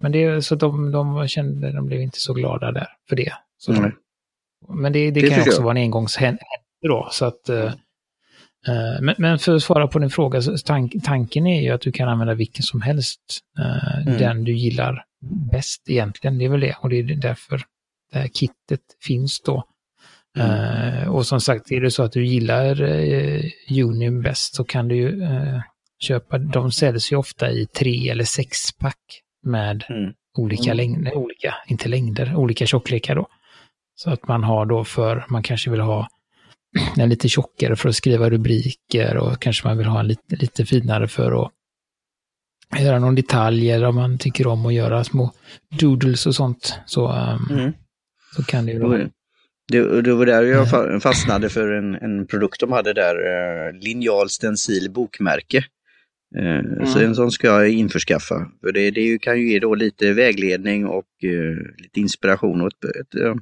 Men 0.00 0.12
det, 0.12 0.42
så 0.42 0.54
de, 0.54 0.90
de 0.90 1.28
kände, 1.28 1.72
de 1.72 1.86
blev 1.86 2.00
inte 2.00 2.20
så 2.20 2.34
glada 2.34 2.72
där 2.72 2.88
för 3.08 3.16
det. 3.16 3.32
Så 3.58 3.72
men 4.68 4.92
det, 4.92 5.10
det, 5.10 5.20
Det 5.20 5.28
kan 5.30 5.40
också 5.40 5.52
jag. 5.52 5.62
vara 5.62 5.70
en 5.78 5.82
engångshändelse 5.82 6.44
då, 6.82 7.08
så 7.12 7.24
att 7.24 7.48
Eh, 7.48 7.72
Men, 9.00 9.14
men 9.18 9.38
för 9.38 9.54
att 9.56 9.62
svara 9.62 9.88
på 9.88 9.98
din 9.98 10.10
fråga, 10.10 10.40
tank, 10.64 10.92
tanken 11.04 11.46
är 11.46 11.62
ju 11.62 11.70
att 11.70 11.80
du 11.80 11.92
kan 11.92 12.08
använda 12.08 12.34
vilken 12.34 12.62
som 12.62 12.82
helst. 12.82 13.20
eh, 13.58 13.98
Mm. 14.06 14.18
Den 14.18 14.44
du 14.44 14.52
gillar 14.56 15.04
bäst 15.52 15.82
egentligen. 15.90 16.38
Det 16.38 16.44
är 16.44 16.48
väl 16.48 16.60
det. 16.60 16.76
Och 16.80 16.88
det 16.90 16.96
är 16.98 17.02
därför 17.02 17.62
det 18.12 18.18
här 18.18 18.28
kittet 18.28 18.80
finns 19.06 19.40
då. 19.42 19.64
Mm. 20.38 20.50
Eh, 20.50 21.08
och 21.08 21.26
som 21.26 21.40
sagt, 21.40 21.72
är 21.72 21.80
det 21.80 21.90
så 21.90 22.02
att 22.02 22.12
du 22.12 22.26
gillar 22.26 22.82
Union 23.82 24.22
bäst 24.22 24.54
så 24.54 24.64
kan 24.64 24.88
du 24.88 24.96
ju 24.96 25.22
eh, 25.22 25.60
köpa, 26.00 26.38
de 26.38 26.72
säljs 26.72 27.12
ju 27.12 27.16
ofta 27.16 27.50
i 27.50 27.66
tre 27.66 28.08
eller 28.10 28.24
sexpack 28.24 29.20
med 29.46 29.84
Mm. 29.88 30.12
olika 30.38 30.64
Mm. 30.72 30.76
längder, 30.76 31.14
olika, 31.16 31.54
inte 31.66 31.88
längder, 31.88 32.34
olika 32.36 32.66
tjocklekar 32.66 33.14
då. 33.14 33.26
Så 33.94 34.10
att 34.10 34.28
man 34.28 34.44
har 34.44 34.66
då 34.66 34.84
för, 34.84 35.24
man 35.28 35.42
kanske 35.42 35.70
vill 35.70 35.80
ha 35.80 36.08
en 36.96 37.08
lite 37.08 37.28
tjockare 37.28 37.76
för 37.76 37.88
att 37.88 37.94
skriva 37.96 38.30
rubriker 38.30 39.16
och 39.16 39.40
kanske 39.42 39.68
man 39.68 39.78
vill 39.78 39.86
ha 39.86 40.00
en 40.00 40.08
lite, 40.08 40.36
lite 40.36 40.64
finare 40.64 41.08
för 41.08 41.44
att 41.46 41.52
göra 42.80 42.98
någon 42.98 43.14
detalj 43.14 43.70
eller 43.70 43.86
om 43.86 43.94
man 43.94 44.18
tycker 44.18 44.46
om 44.46 44.66
att 44.66 44.74
göra 44.74 45.04
små 45.04 45.32
doodles 45.80 46.26
och 46.26 46.34
sånt. 46.34 46.78
Så, 46.86 47.12
um, 47.12 47.58
Mm. 47.58 47.72
så 48.36 48.42
kan 48.44 48.66
det 48.66 48.72
ju 48.72 48.78
vara. 48.78 48.88
var- 48.98 49.10
Det, 49.72 50.02
det 50.02 50.14
var 50.14 50.26
där 50.26 50.42
jag 50.42 50.66
fa- 50.68 51.00
fastnade 51.00 51.48
för 51.48 51.72
en, 51.72 51.94
en 51.94 52.26
produkt 52.26 52.60
de 52.60 52.72
hade 52.72 52.92
där, 52.92 53.14
eh, 53.14 53.72
linjal 53.80 54.30
stencil 54.30 54.90
bokmärke. 54.90 55.64
Eh, 56.38 56.84
Så 56.86 56.98
en 56.98 57.14
sån 57.14 57.30
ska 57.32 57.46
jag 57.46 57.68
införskaffa. 57.70 58.50
För 58.60 58.72
det, 58.72 58.90
det 58.90 59.18
kan 59.18 59.40
ju 59.40 59.52
ge 59.52 59.58
då 59.58 59.74
lite 59.74 60.12
vägledning 60.12 60.86
och 60.86 61.06
eh, 61.22 61.56
lite 61.82 62.00
inspiration 62.00 62.60
och 62.60 62.66
ett, 62.66 62.84
ett, 63.00 63.14
eh, 63.22 63.34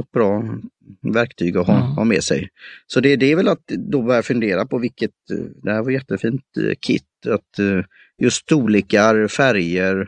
ett 0.00 0.10
bra 0.12 0.58
verktyg 1.02 1.56
att 1.56 1.66
ha, 1.66 1.76
Mm. 1.76 1.90
ha 1.96 2.04
med 2.04 2.24
sig. 2.24 2.48
Så 2.86 3.00
det, 3.00 3.16
det 3.16 3.32
är 3.32 3.36
väl 3.36 3.48
att 3.48 3.66
då 3.66 4.02
börja 4.02 4.22
fundera 4.22 4.66
på 4.66 4.78
vilket, 4.78 5.10
eh, 5.32 5.36
det 5.62 5.72
här 5.72 5.82
var 5.82 5.90
jättefint 5.90 6.42
eh, 6.56 6.74
kit, 6.80 7.04
att 7.28 7.58
eh, 7.58 7.84
just 8.18 8.36
storlekar, 8.42 9.28
färger, 9.28 10.00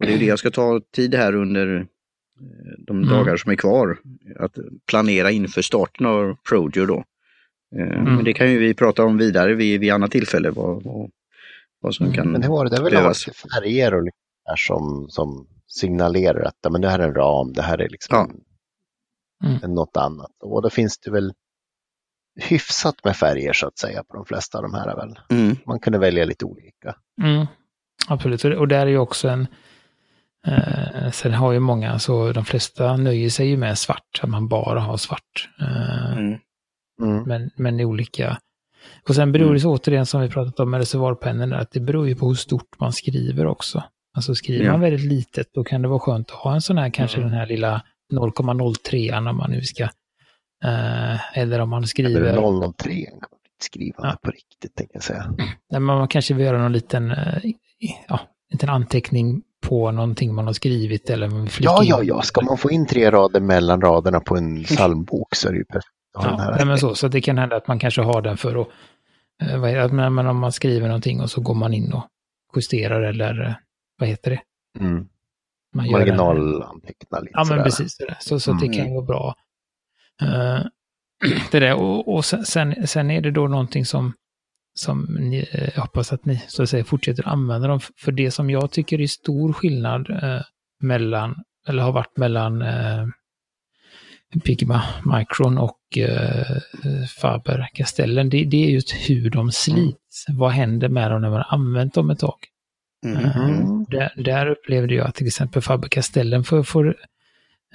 och 0.00 0.06
det 0.06 0.14
är 0.14 0.18
det 0.18 0.24
jag 0.24 0.38
ska 0.38 0.50
ta 0.50 0.80
tid 0.94 1.14
här 1.14 1.34
under 1.34 1.86
de 2.78 2.96
Mm. 2.96 3.08
dagar 3.08 3.36
som 3.36 3.52
är 3.52 3.56
kvar, 3.56 3.98
att 4.38 4.58
planera 4.88 5.30
inför 5.30 5.62
starten 5.62 6.06
av 6.06 6.36
Prodio 6.48 6.86
då. 6.86 7.04
Mm. 7.76 8.04
Men 8.14 8.24
det 8.24 8.32
kan 8.32 8.50
ju 8.52 8.58
vi 8.58 8.74
prata 8.74 9.04
om 9.04 9.18
vidare 9.18 9.54
vid, 9.54 9.80
vid 9.80 9.92
annat 9.92 10.10
tillfälle, 10.10 10.50
vad, 10.50 10.82
vad, 10.82 11.10
vad 11.80 11.94
som 11.94 12.06
Mm. 12.06 12.16
kan 12.16 12.32
Men 12.32 12.42
hur 12.42 12.48
var 12.50 12.64
det? 12.64 12.70
Det 12.70 12.76
är 12.76 12.82
väl 12.82 12.92
behövas. 12.92 13.24
färger 13.24 13.94
och 13.94 14.08
som, 14.56 15.06
som 15.08 15.46
signalerar 15.66 16.42
att 16.44 16.72
men 16.72 16.80
det 16.80 16.88
här 16.88 16.98
är 16.98 17.08
en 17.08 17.14
ram, 17.14 17.52
det 17.52 17.62
här 17.62 17.78
är 17.78 17.88
liksom 17.88 18.16
Ja. 18.16 18.30
Mm. 19.44 19.58
en, 19.62 19.74
något 19.74 19.96
annat. 19.96 20.30
Och 20.42 20.62
då 20.62 20.70
finns 20.70 20.98
det 20.98 21.10
väl 21.10 21.32
hyfsat 22.40 23.04
med 23.04 23.16
färger 23.16 23.52
så 23.52 23.66
att 23.66 23.78
säga 23.78 24.04
på 24.04 24.16
de 24.16 24.24
flesta 24.26 24.58
av 24.58 24.62
de 24.62 24.74
här 24.74 24.96
väl. 24.96 25.18
Mm. 25.30 25.56
Man 25.66 25.80
kunde 25.80 25.98
välja 25.98 26.24
lite 26.24 26.44
olika. 26.44 26.94
Mm, 27.22 27.46
absolut, 28.08 28.44
och 28.44 28.68
där 28.68 28.78
är 28.86 28.90
ju 28.90 28.98
också 28.98 29.28
en... 29.28 29.46
Eh, 30.46 31.10
sen 31.10 31.34
har 31.34 31.52
ju 31.52 31.58
många, 31.60 31.98
så 31.98 32.32
de 32.32 32.44
flesta 32.44 32.96
nöjer 32.96 33.30
sig 33.30 33.48
ju 33.48 33.56
med 33.56 33.78
svart, 33.78 34.20
att 34.22 34.28
man 34.28 34.48
bara 34.48 34.80
har 34.80 34.96
svart. 34.96 35.48
Eh, 35.60 36.12
Mm. 36.18 36.38
Mm. 37.02 37.22
men, 37.22 37.50
men 37.56 37.80
i 37.80 37.84
olika... 37.84 38.38
Och 39.08 39.14
sen 39.14 39.32
beror 39.32 39.54
det 39.54 39.60
sig 39.60 39.68
återigen, 39.70 40.06
som 40.06 40.20
vi 40.20 40.28
pratat 40.28 40.60
om 40.60 40.70
med 40.70 40.78
reservoarpennorna, 40.80 41.58
att 41.58 41.70
det 41.70 41.80
beror 41.80 42.08
ju 42.08 42.14
på 42.16 42.28
hur 42.28 42.34
stort 42.34 42.80
man 42.80 42.92
skriver 42.92 43.46
också. 43.46 43.84
Alltså 44.16 44.34
skriver 44.34 44.64
Ja. 44.64 44.72
man 44.72 44.80
väldigt 44.80 45.04
litet, 45.12 45.54
då 45.54 45.64
kan 45.64 45.82
det 45.82 45.88
vara 45.88 45.98
skönt 45.98 46.30
att 46.30 46.36
ha 46.36 46.54
en 46.54 46.60
sån 46.62 46.78
här, 46.78 46.90
kanske 46.90 47.16
Mm. 47.18 47.30
den 47.30 47.38
här 47.38 47.46
lilla 47.46 47.82
0,03 48.12 49.28
om 49.30 49.36
man 49.36 49.50
nu 49.50 49.62
ska... 49.62 49.82
Eh, 50.64 51.38
eller 51.38 51.58
om 51.58 51.70
man 51.70 51.78
Eller 51.78 51.86
skriver... 51.86 52.72
003 52.72 53.04
kan 53.04 53.18
man 53.20 53.28
skriva 53.62 53.96
Ja. 53.98 54.16
på 54.22 54.30
riktigt, 54.30 54.74
tänker 54.74 54.94
jag 54.94 55.02
säga. 55.02 55.34
Nej, 55.38 55.48
men 55.70 55.82
man 55.82 56.08
kanske 56.08 56.34
vill 56.34 56.46
göra 56.46 56.58
någon 56.58 56.72
liten, 56.72 57.10
eh, 57.10 57.42
ja, 58.08 58.20
liten 58.52 58.68
anteckning 58.68 59.42
på 59.66 59.90
någonting 59.90 60.34
man 60.34 60.46
har 60.46 60.52
skrivit 60.52 61.10
eller 61.10 61.28
man 61.28 61.48
Ja, 61.60 61.82
ja, 61.84 62.02
ja. 62.02 62.22
Ska 62.22 62.40
man 62.44 62.58
få 62.58 62.70
in 62.70 62.86
tre 62.86 63.10
rader 63.10 63.40
mellan 63.40 63.80
raderna 63.80 64.20
på 64.20 64.36
en 64.36 64.64
psalmbok 64.64 65.34
så 65.34 65.48
är 65.48 65.52
det 65.52 65.58
ju 65.58 65.64
perfekt. 65.64 65.88
Ja, 66.14 66.54
nej, 66.56 66.66
men 66.66 66.78
så, 66.78 66.94
så 66.94 67.08
det 67.08 67.20
kan 67.20 67.38
hända 67.38 67.56
att 67.56 67.68
man 67.68 67.78
kanske 67.78 68.02
har 68.02 68.22
den 68.22 68.36
för 68.36 68.60
att, 68.60 68.68
eh, 69.42 69.92
men 70.10 70.26
om 70.26 70.38
man 70.38 70.52
skriver 70.52 70.86
någonting 70.88 71.20
och 71.20 71.30
så 71.30 71.40
går 71.40 71.54
man 71.54 71.74
in 71.74 71.92
och 71.92 72.04
justerar 72.56 73.02
eller 73.02 73.42
eh, 73.46 73.54
vad 73.98 74.08
heter 74.08 74.30
det? 74.30 74.40
Mm. 74.80 75.08
Man 75.74 75.86
gör 75.86 76.00
en- 76.06 76.16
Marginalanteckna 76.16 77.20
lite 77.20 77.30
Ja, 77.32 77.38
men 77.38 77.46
sådär. 77.46 77.62
precis. 77.64 77.96
det 77.96 78.04
där. 78.06 78.16
Så, 78.20 78.40
så 78.40 78.50
att 78.52 78.60
det 78.60 78.66
Mm. 78.66 78.78
kan 78.78 78.94
vara 78.94 79.04
bra. 79.04 79.34
Eh, 80.22 80.60
det 81.50 81.60
där, 81.60 81.74
och, 81.74 82.14
och 82.14 82.24
sen, 82.24 82.86
sen, 82.86 83.10
är 83.10 83.20
det 83.20 83.30
då 83.30 83.48
någonting 83.48 83.84
som, 83.84 84.12
som 84.74 85.16
ni, 85.20 85.48
eh, 85.52 85.68
jag 85.74 85.82
hoppas 85.82 86.12
att 86.12 86.24
ni 86.24 86.42
så 86.48 86.62
att 86.62 86.68
säga, 86.70 86.84
fortsätter 86.84 87.28
använda 87.28 87.68
dem. 87.68 87.80
För 87.96 88.12
det 88.12 88.30
som 88.30 88.50
jag 88.50 88.70
tycker 88.70 89.00
är 89.00 89.06
stor 89.06 89.52
skillnad 89.52 90.10
eh, 90.10 90.40
mellan, 90.80 91.34
eller 91.68 91.82
har 91.82 91.92
varit 91.92 92.16
mellan 92.16 92.62
eh, 92.62 93.06
Pigma 94.44 94.82
Micron 95.04 95.58
och 95.58 95.98
eh, 95.98 96.56
Faber 97.20 97.68
Castellen, 97.74 98.30
det, 98.30 98.44
det 98.44 98.66
är 98.66 98.70
just 98.70 98.92
hur 98.92 99.30
de 99.30 99.50
slits. 99.52 100.24
Vad 100.28 100.50
händer 100.50 100.88
med 100.88 101.10
dem 101.10 101.22
när 101.22 101.30
man 101.30 101.42
har 101.48 101.54
använt 101.58 101.94
dem 101.94 102.10
ett 102.10 102.18
tag? 102.18 102.38
Mm. 103.04 103.24
Mm. 103.24 103.84
Där, 103.84 104.12
där 104.24 104.46
upplevde 104.46 104.94
jag 104.94 105.06
att 105.06 105.14
till 105.14 105.26
exempel 105.26 105.62
Faber 105.62 105.88
Castellen 105.88 106.44
får, 106.44 106.62
får 106.62 106.96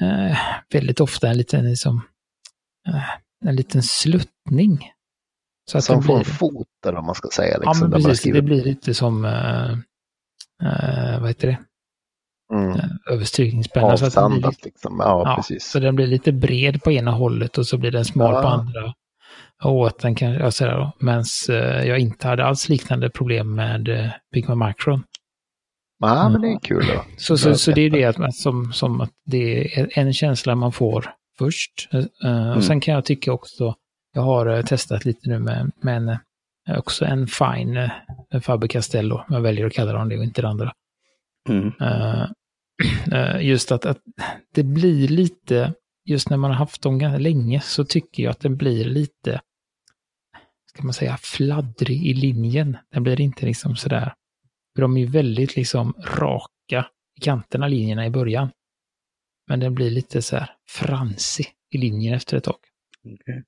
eh, 0.02 0.38
väldigt 0.74 1.00
ofta 1.00 1.28
en 1.30 1.38
liten, 1.38 1.70
liksom, 1.70 2.02
eh, 2.88 3.10
en 3.46 3.56
liten 3.56 3.84
sluttning. 3.84 4.92
Så 5.72 5.78
att 5.78 5.84
Som 5.84 6.04
får 6.04 6.18
en 6.20 6.26
fot 6.26 6.68
eller 6.86 6.96
vad 6.96 7.04
man 7.06 7.16
ska 7.16 7.28
säga. 7.34 7.54
ja, 7.54 7.58
Liksom, 7.60 7.80
men 7.80 7.92
där 7.92 7.98
man 8.00 8.04
precis, 8.10 8.20
skriver. 8.20 8.42
det 8.42 8.46
blir 8.46 8.64
lite 8.64 8.94
som, 8.94 9.26
eh, 9.26 9.72
eh, 10.64 11.20
vad 11.20 11.28
heter 11.28 11.48
det, 11.48 11.58
mm. 12.54 12.72
Eh, 12.72 12.86
överstrykningspenna. 13.12 13.98
Så, 13.98 14.06
att 14.06 14.14
den 14.14 14.24
blir 14.30 14.38
Avsandat 14.38 14.52
lite, 14.54 14.66
liksom. 14.66 14.96
Ja, 15.00 15.24
ja, 15.26 15.36
precis. 15.36 15.66
så 15.66 15.80
den 15.80 15.96
blir 15.96 16.08
lite 16.08 16.32
bred 16.32 16.84
på 16.84 16.92
ena 16.92 17.12
hållet 17.12 17.58
och 17.58 17.68
så 17.68 17.78
blir 17.78 17.92
den 17.92 18.06
smal 18.06 18.34
Ja. 18.34 18.42
på 18.42 18.48
andra. 18.48 18.94
Och 19.64 19.88
att 19.88 20.00
den 20.00 20.16
kan, 20.16 20.34
ja, 20.34 20.52
sådär 20.52 20.78
då. 20.78 20.92
Medan 21.00 21.24
eh, 21.50 21.56
jag 21.88 22.00
inte 22.00 22.28
hade 22.28 22.46
alls 22.46 22.70
liknande 22.70 23.10
problem 23.10 23.56
med 23.56 24.12
Pigma 24.34 24.68
Micron. 24.68 25.04
Ja, 26.00 26.30
men 26.30 26.42
det 26.42 26.48
är 26.48 26.60
kul 26.60 26.86
då. 26.88 27.06
Så, 27.18 27.38
så, 27.38 27.56
så 27.56 27.72
det 27.72 27.82
är 27.82 27.90
det 27.90 28.04
att, 28.06 28.36
som, 28.36 28.74
som 28.74 29.02
att 29.02 29.12
det 29.26 29.78
är 29.80 30.00
en 30.00 30.14
känsla 30.14 30.56
man 30.56 30.72
får 30.72 31.14
först. 31.38 31.90
Mm. 32.24 32.58
Och 32.58 32.64
sen 32.64 32.82
kan 32.82 32.94
jag 32.94 33.06
tycka 33.06 33.34
också, 33.34 33.76
jag 34.14 34.22
har 34.22 34.46
eh, 34.48 34.66
testat 34.66 35.06
lite 35.06 35.30
nu 35.30 35.40
med, 35.40 35.72
med 35.82 35.98
en, 35.98 36.18
också 36.78 37.06
en 37.06 37.28
fine 37.28 37.78
uh, 38.34 38.42
Faber 38.42 38.68
Castello, 38.68 39.24
jag 39.30 39.42
väljer 39.42 39.66
att 39.66 39.74
kalla 39.74 39.94
dem 39.94 40.10
det 40.10 40.18
och 40.18 40.24
inte 40.24 40.42
det 40.42 40.48
andra. 40.48 40.74
Mm. 41.50 41.72
Eh, 43.12 43.42
just 43.42 43.72
att, 43.72 43.86
att 43.86 43.98
det 44.56 44.64
blir 44.64 45.08
lite, 45.08 45.74
just 46.06 46.30
när 46.30 46.38
man 46.38 46.52
har 46.52 46.58
haft 46.58 46.82
dem 46.82 47.00
ganska 47.00 47.20
länge 47.20 47.62
så 47.62 47.86
tycker 47.86 48.24
jag 48.24 48.32
att 48.32 48.40
den 48.40 48.58
blir 48.58 48.86
lite, 48.86 49.42
ska 50.74 50.84
man 50.84 50.94
säga, 50.94 51.18
fladdrig 51.22 52.06
i 52.06 52.14
linjen. 52.14 52.78
Den 52.92 53.04
blir 53.04 53.22
inte 53.22 53.46
liksom 53.46 53.76
sådär, 53.76 54.14
för 54.76 54.82
de 54.82 54.98
är 54.98 55.02
ju 55.02 55.08
väldigt 55.08 55.56
liksom 55.56 55.94
raka 56.20 56.86
i 57.18 57.22
kanterna 57.22 57.68
linjerna 57.68 58.06
i 58.06 58.10
början. 58.10 58.50
Men 59.48 59.60
den 59.60 59.76
blir 59.76 59.92
lite 59.92 60.22
så 60.22 60.36
här 60.36 60.52
fransig 60.70 61.46
i 61.72 61.78
linjen 61.78 62.14
efter 62.14 62.38
ett 62.38 62.44
tag. 62.44 62.56
Okej. 63.06 63.44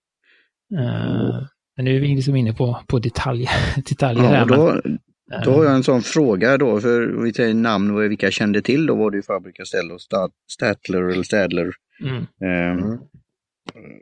Eh, 0.79 1.43
men 1.75 1.85
nu 1.85 1.95
är 1.95 1.99
vi 1.99 2.15
liksom 2.15 2.35
inne 2.35 2.53
på, 2.53 2.79
på 2.87 2.99
detalj, 2.99 3.47
detaljer 3.89 4.23
Ja, 4.23 4.29
här. 4.29 4.41
och 4.41 4.47
då, 4.47 4.81
men, 4.83 4.93
eh, 5.33 5.41
då 5.43 5.51
har 5.51 5.63
jag 5.63 5.75
en 5.75 5.83
sån 5.83 6.01
fråga 6.01 6.57
då, 6.57 6.79
för 6.81 7.23
vi 7.23 7.33
säger 7.33 7.53
namn 7.53 7.91
och 7.95 8.01
vilka 8.03 8.25
jag 8.25 8.33
kände 8.33 8.61
till, 8.61 8.85
då 8.85 8.95
var 8.95 9.11
det 9.11 9.17
ju 9.17 9.51
Castello, 9.53 9.99
Stad- 9.99 10.31
Statler 10.51 11.01
eller 11.03 11.23
Stadler. 11.23 11.71
mm, 12.03 12.15
Eh, 12.41 12.83
Mm. 12.85 12.99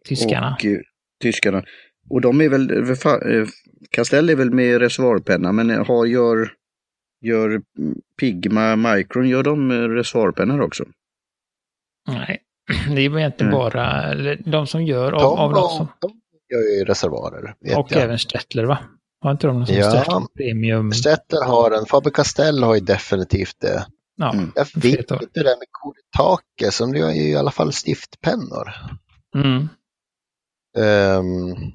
tyskarna. 0.08 0.56
Och, 0.60 0.66
eh, 0.66 0.80
tyskarna. 1.22 1.64
Och 2.10 2.22
de 2.22 2.42
är 2.42 2.50
väl, 2.50 2.72
eh, 2.72 3.48
Castell 3.92 4.30
är 4.30 4.36
väl 4.36 4.52
med 4.52 4.80
reservoarpenna, 4.80 5.52
men 5.52 5.70
har, 5.70 6.06
gör, 6.06 6.52
gör 7.22 7.50
mm, 7.50 7.64
Pigma 8.20 8.76
Micron, 8.76 9.30
gör 9.30 9.44
de 9.44 9.72
eh, 9.72 9.76
reservoarpennor 9.76 10.62
också? 10.62 10.86
Nej, 12.08 12.40
det 12.96 13.02
är 13.02 13.18
egentligen 13.18 13.52
Nej. 13.52 13.60
bara 13.60 14.04
eller 14.04 14.42
de 14.46 14.68
som 14.68 14.84
gör 14.86 15.12
av, 15.12 15.20
De, 15.22 15.40
av 15.40 15.54
de 15.54 15.70
som, 15.70 15.88
de 16.00 16.12
gör 16.54 16.78
ju 16.78 16.86
reservoarer. 16.86 17.56
Och 17.78 17.92
jag. 17.92 18.02
även 18.02 18.20
Stettler 18.20 18.64
va? 18.64 18.78
Har 19.22 19.32
inte 19.32 19.48
de 19.48 19.58
någon 19.58 19.68
som 19.68 19.76
Ja. 19.76 19.92
Stettler 19.92 20.28
Premium? 20.38 20.92
Stettler 20.92 21.46
har 21.46 21.72
en, 21.72 21.86
Faber 21.86 22.10
Castell 22.12 22.64
har 22.64 22.76
ju 22.76 22.82
definitivt 22.82 23.56
det. 23.60 23.86
Ja, 24.16 24.34
Mm. 24.34 24.52
Jag 24.56 24.66
vet 24.76 25.00
inte 25.12 25.26
det 25.34 25.44
där 25.44 25.58
med 25.58 25.68
Kuritake 25.82 26.72
som 26.72 26.92
det 26.94 27.00
är 27.00 27.12
ju 27.12 27.30
i 27.30 27.36
alla 27.36 27.52
fall 27.52 27.74
stiftpennor. 27.74 28.70
mm. 29.36 29.68
Um, 30.78 31.72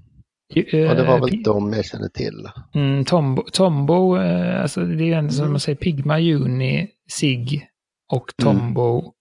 Ju- 0.55 0.89
och 0.89 0.97
det 0.97 1.03
var 1.05 1.15
eh, 1.17 1.21
väl 1.25 1.43
de 1.43 1.73
jag 1.73 1.85
känner 1.85 2.09
till. 2.09 2.49
Mm, 2.75 3.05
Tombo, 3.05 3.43
Tombo 3.53 4.17
eh, 4.17 4.63
alltså 4.63 4.81
det 4.85 5.05
är 5.13 5.23
ju 5.23 5.29
som 5.31 5.41
Mm. 5.41 5.51
man 5.53 5.61
säger 5.61 5.77
Pigma, 5.77 6.19
Juni, 6.19 6.89
Sig 7.11 7.69
och 8.13 8.33
Mm. 8.43 8.59
Tombo 8.59 9.13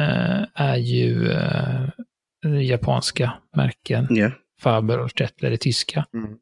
eh, 0.00 0.42
är 0.54 0.76
ju 0.76 1.30
eh, 1.32 1.88
japanska 2.62 3.32
märken. 3.56 4.06
Ja. 4.10 4.30
Faber 4.60 4.98
och 4.98 5.10
Stettler 5.10 5.50
är 5.50 5.56
tyska. 5.56 6.06
Mm. 6.14 6.36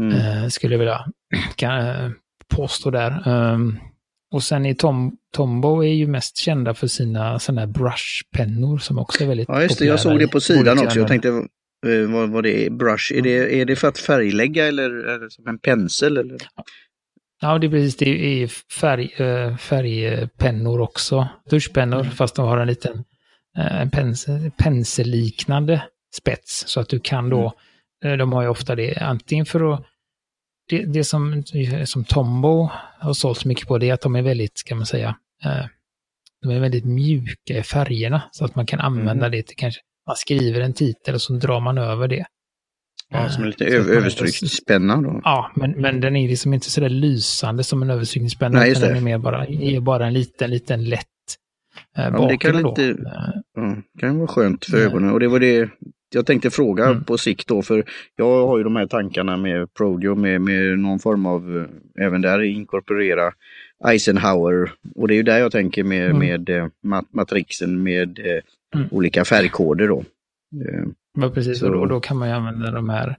Mm. 0.00 0.42
Eh, 0.42 0.48
skulle 0.48 0.74
jag 0.74 0.78
vilja 0.78 1.04
kan, 1.56 1.86
eh, 1.86 2.10
påstå 2.56 2.90
där. 2.90 3.28
Um, 3.52 3.78
och 4.34 4.42
sen 4.42 4.66
är 4.66 4.74
Tom, 4.74 5.16
Tombow 5.34 5.84
är 5.84 5.88
ju 5.92 6.06
mest 6.06 6.36
kända 6.36 6.74
för 6.74 6.86
sina 6.86 7.38
sådana 7.38 7.60
här 7.60 7.66
brushpennor 7.68 8.78
som 8.78 8.98
också 8.98 9.24
är 9.24 9.28
väldigt 9.28 9.48
Ja, 9.48 9.62
just 9.62 9.78
det. 9.78 9.84
Jag 9.84 10.00
såg 10.00 10.18
det 10.18 10.28
på 10.28 10.40
sidan 10.40 10.78
också. 10.78 10.98
Jag 10.98 11.08
tänkte 11.08 11.28
eh, 11.28 11.34
vad, 12.06 12.30
vad 12.30 12.42
det 12.44 12.66
är. 12.66 12.70
Brush, 12.70 13.12
är 13.14 13.22
det, 13.22 13.60
är 13.60 13.64
det 13.64 13.76
för 13.76 13.88
att 13.88 13.98
färglägga 13.98 14.66
eller 14.66 14.90
är 14.90 15.18
det 15.18 15.30
som 15.30 15.46
en 15.46 15.58
pensel? 15.58 16.16
Eller? 16.16 16.36
Ja, 17.40 17.58
det 17.58 17.66
är 17.66 17.70
precis. 17.70 17.96
Det 17.96 18.42
är 18.42 18.46
färg, 18.80 19.12
eh, 19.16 19.56
färgpennor 19.56 20.80
också. 20.80 21.28
Duschpennor, 21.50 22.00
Mm. 22.00 22.10
fast 22.12 22.34
de 22.36 22.46
har 22.48 22.58
en 22.58 22.66
liten 22.68 23.04
eh, 23.58 23.80
en 23.80 23.90
pensel, 23.90 24.50
penselliknande 24.58 25.82
spets. 26.16 26.64
Så 26.66 26.80
att 26.80 26.88
du 26.88 27.00
kan 27.00 27.30
då, 27.30 27.52
Mm. 28.04 28.12
eh, 28.12 28.18
de 28.18 28.32
har 28.32 28.42
ju 28.42 28.48
ofta 28.48 28.74
det 28.74 28.96
antingen 28.96 29.46
för 29.46 29.74
att, 29.74 29.84
det, 30.68 30.84
det 30.84 31.04
som, 31.04 31.42
som 31.84 32.04
Tombow 32.04 32.68
har 32.98 33.12
sålt 33.14 33.38
så 33.38 33.48
mycket 33.48 33.68
på 33.68 33.78
det 33.78 33.88
är 33.90 33.94
att 33.94 34.00
de 34.00 34.16
är 34.16 34.22
väldigt, 34.22 34.58
ska 34.58 34.74
man 34.74 34.86
säga, 34.86 35.16
eh, 35.44 35.66
de 36.42 36.50
är 36.50 36.60
väldigt 36.60 36.84
mjuka 36.84 37.58
i 37.58 37.62
färgerna. 37.62 38.22
Så 38.32 38.44
att 38.44 38.54
man 38.54 38.66
kan 38.66 38.80
använda 38.80 39.26
Mm. 39.26 39.30
det 39.30 39.42
till 39.42 39.56
kanske, 39.56 39.80
man 40.06 40.16
skriver 40.16 40.60
en 40.60 40.72
titel 40.72 41.14
och 41.14 41.20
så 41.20 41.32
drar 41.32 41.60
man 41.60 41.78
över 41.78 42.08
det. 42.08 42.24
Ja, 43.10 43.28
som 43.28 43.44
lite 43.44 43.64
Eh, 43.64 43.70
så 43.70 43.76
att 43.76 43.80
över, 43.80 43.94
man- 43.94 43.98
överstryckspenna 44.02 44.96
då. 45.02 45.20
Ja, 45.24 45.50
men, 45.56 45.70
men 45.70 46.00
den 46.00 46.16
är 46.16 46.28
liksom 46.28 46.54
inte 46.54 46.70
sådär 46.70 46.88
lysande 46.88 47.64
som 47.64 47.82
en 47.82 47.90
överstrykningspenna. 47.90 48.58
Nej, 48.58 48.74
Den 48.74 48.96
är 48.96 49.00
mer 49.00 49.18
bara, 49.18 49.46
är 49.46 49.80
bara 49.80 50.06
en 50.06 50.12
liten, 50.14 50.50
liten 50.50 50.84
lätt 50.88 51.06
eh, 51.98 52.10
men 52.12 52.28
det 52.28 52.36
kan 52.36 52.56
lite- 52.62 52.84
Eh, 52.90 52.94
Ja, 53.56 53.76
kan 54.00 54.18
vara 54.18 54.28
skönt 54.28 54.64
för 54.64 54.78
Ja. 54.78 54.84
ögonen. 54.84 55.10
Och 55.12 55.20
det 55.20 55.28
var 55.28 55.40
det 55.40 55.68
jag 56.14 56.26
tänkte 56.26 56.50
fråga 56.50 56.84
Mm. 56.86 57.04
på 57.04 57.18
sikt 57.18 57.48
då, 57.48 57.62
för 57.62 57.84
jag 58.16 58.46
har 58.46 58.58
ju 58.58 58.64
de 58.64 58.76
här 58.76 58.86
tankarna 58.86 59.36
med 59.36 59.74
Prodio 59.74 60.14
med, 60.14 60.40
med 60.40 60.78
någon 60.78 60.98
form 60.98 61.26
av, 61.26 61.56
eh, 61.96 62.04
även 62.06 62.20
där 62.22 62.42
inkorporera 62.42 63.32
Eisenhower. 63.88 64.72
Och 64.94 65.08
det 65.08 65.14
är 65.14 65.16
ju 65.16 65.22
där 65.22 65.38
jag 65.38 65.52
tänker 65.52 65.84
med, 65.84 66.10
Mm. 66.10 66.18
med 66.18 66.48
eh, 66.50 66.66
mat 66.82 67.04
matrixen 67.12 67.82
med 67.82 68.18
eh, 68.18 68.40
Mm. 68.76 68.88
olika 68.90 69.24
färgkoder 69.24 69.88
då. 69.88 69.98
Eh, 70.68 70.84
Ja, 71.20 71.30
precis. 71.30 71.58
Så- 71.58 71.66
Och, 71.66 71.72
då, 71.72 71.80
och 71.80 71.88
då 71.88 72.00
kan 72.00 72.16
man 72.16 72.28
ju 72.28 72.34
använda 72.34 72.70
de 72.70 72.88
här. 72.88 73.16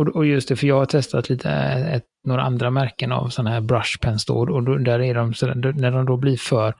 Och, 0.00 0.08
och 0.08 0.26
just 0.26 0.48
det, 0.48 0.56
för 0.56 0.66
jag 0.66 0.78
har 0.78 0.86
testat 0.86 1.28
lite, 1.28 1.50
ett, 1.50 2.04
några 2.26 2.42
andra 2.42 2.70
märken 2.70 3.12
av 3.12 3.28
sådana 3.28 3.50
här 3.50 3.60
brushpens 3.60 4.24
då. 4.24 4.34
Och 4.34 4.62
då, 4.62 4.76
där 4.78 5.00
är 5.00 5.14
de, 5.14 5.34
så 5.34 5.46
när 5.54 5.90
de 5.90 6.06
då 6.06 6.16
blir 6.16 6.36
för 6.36 6.74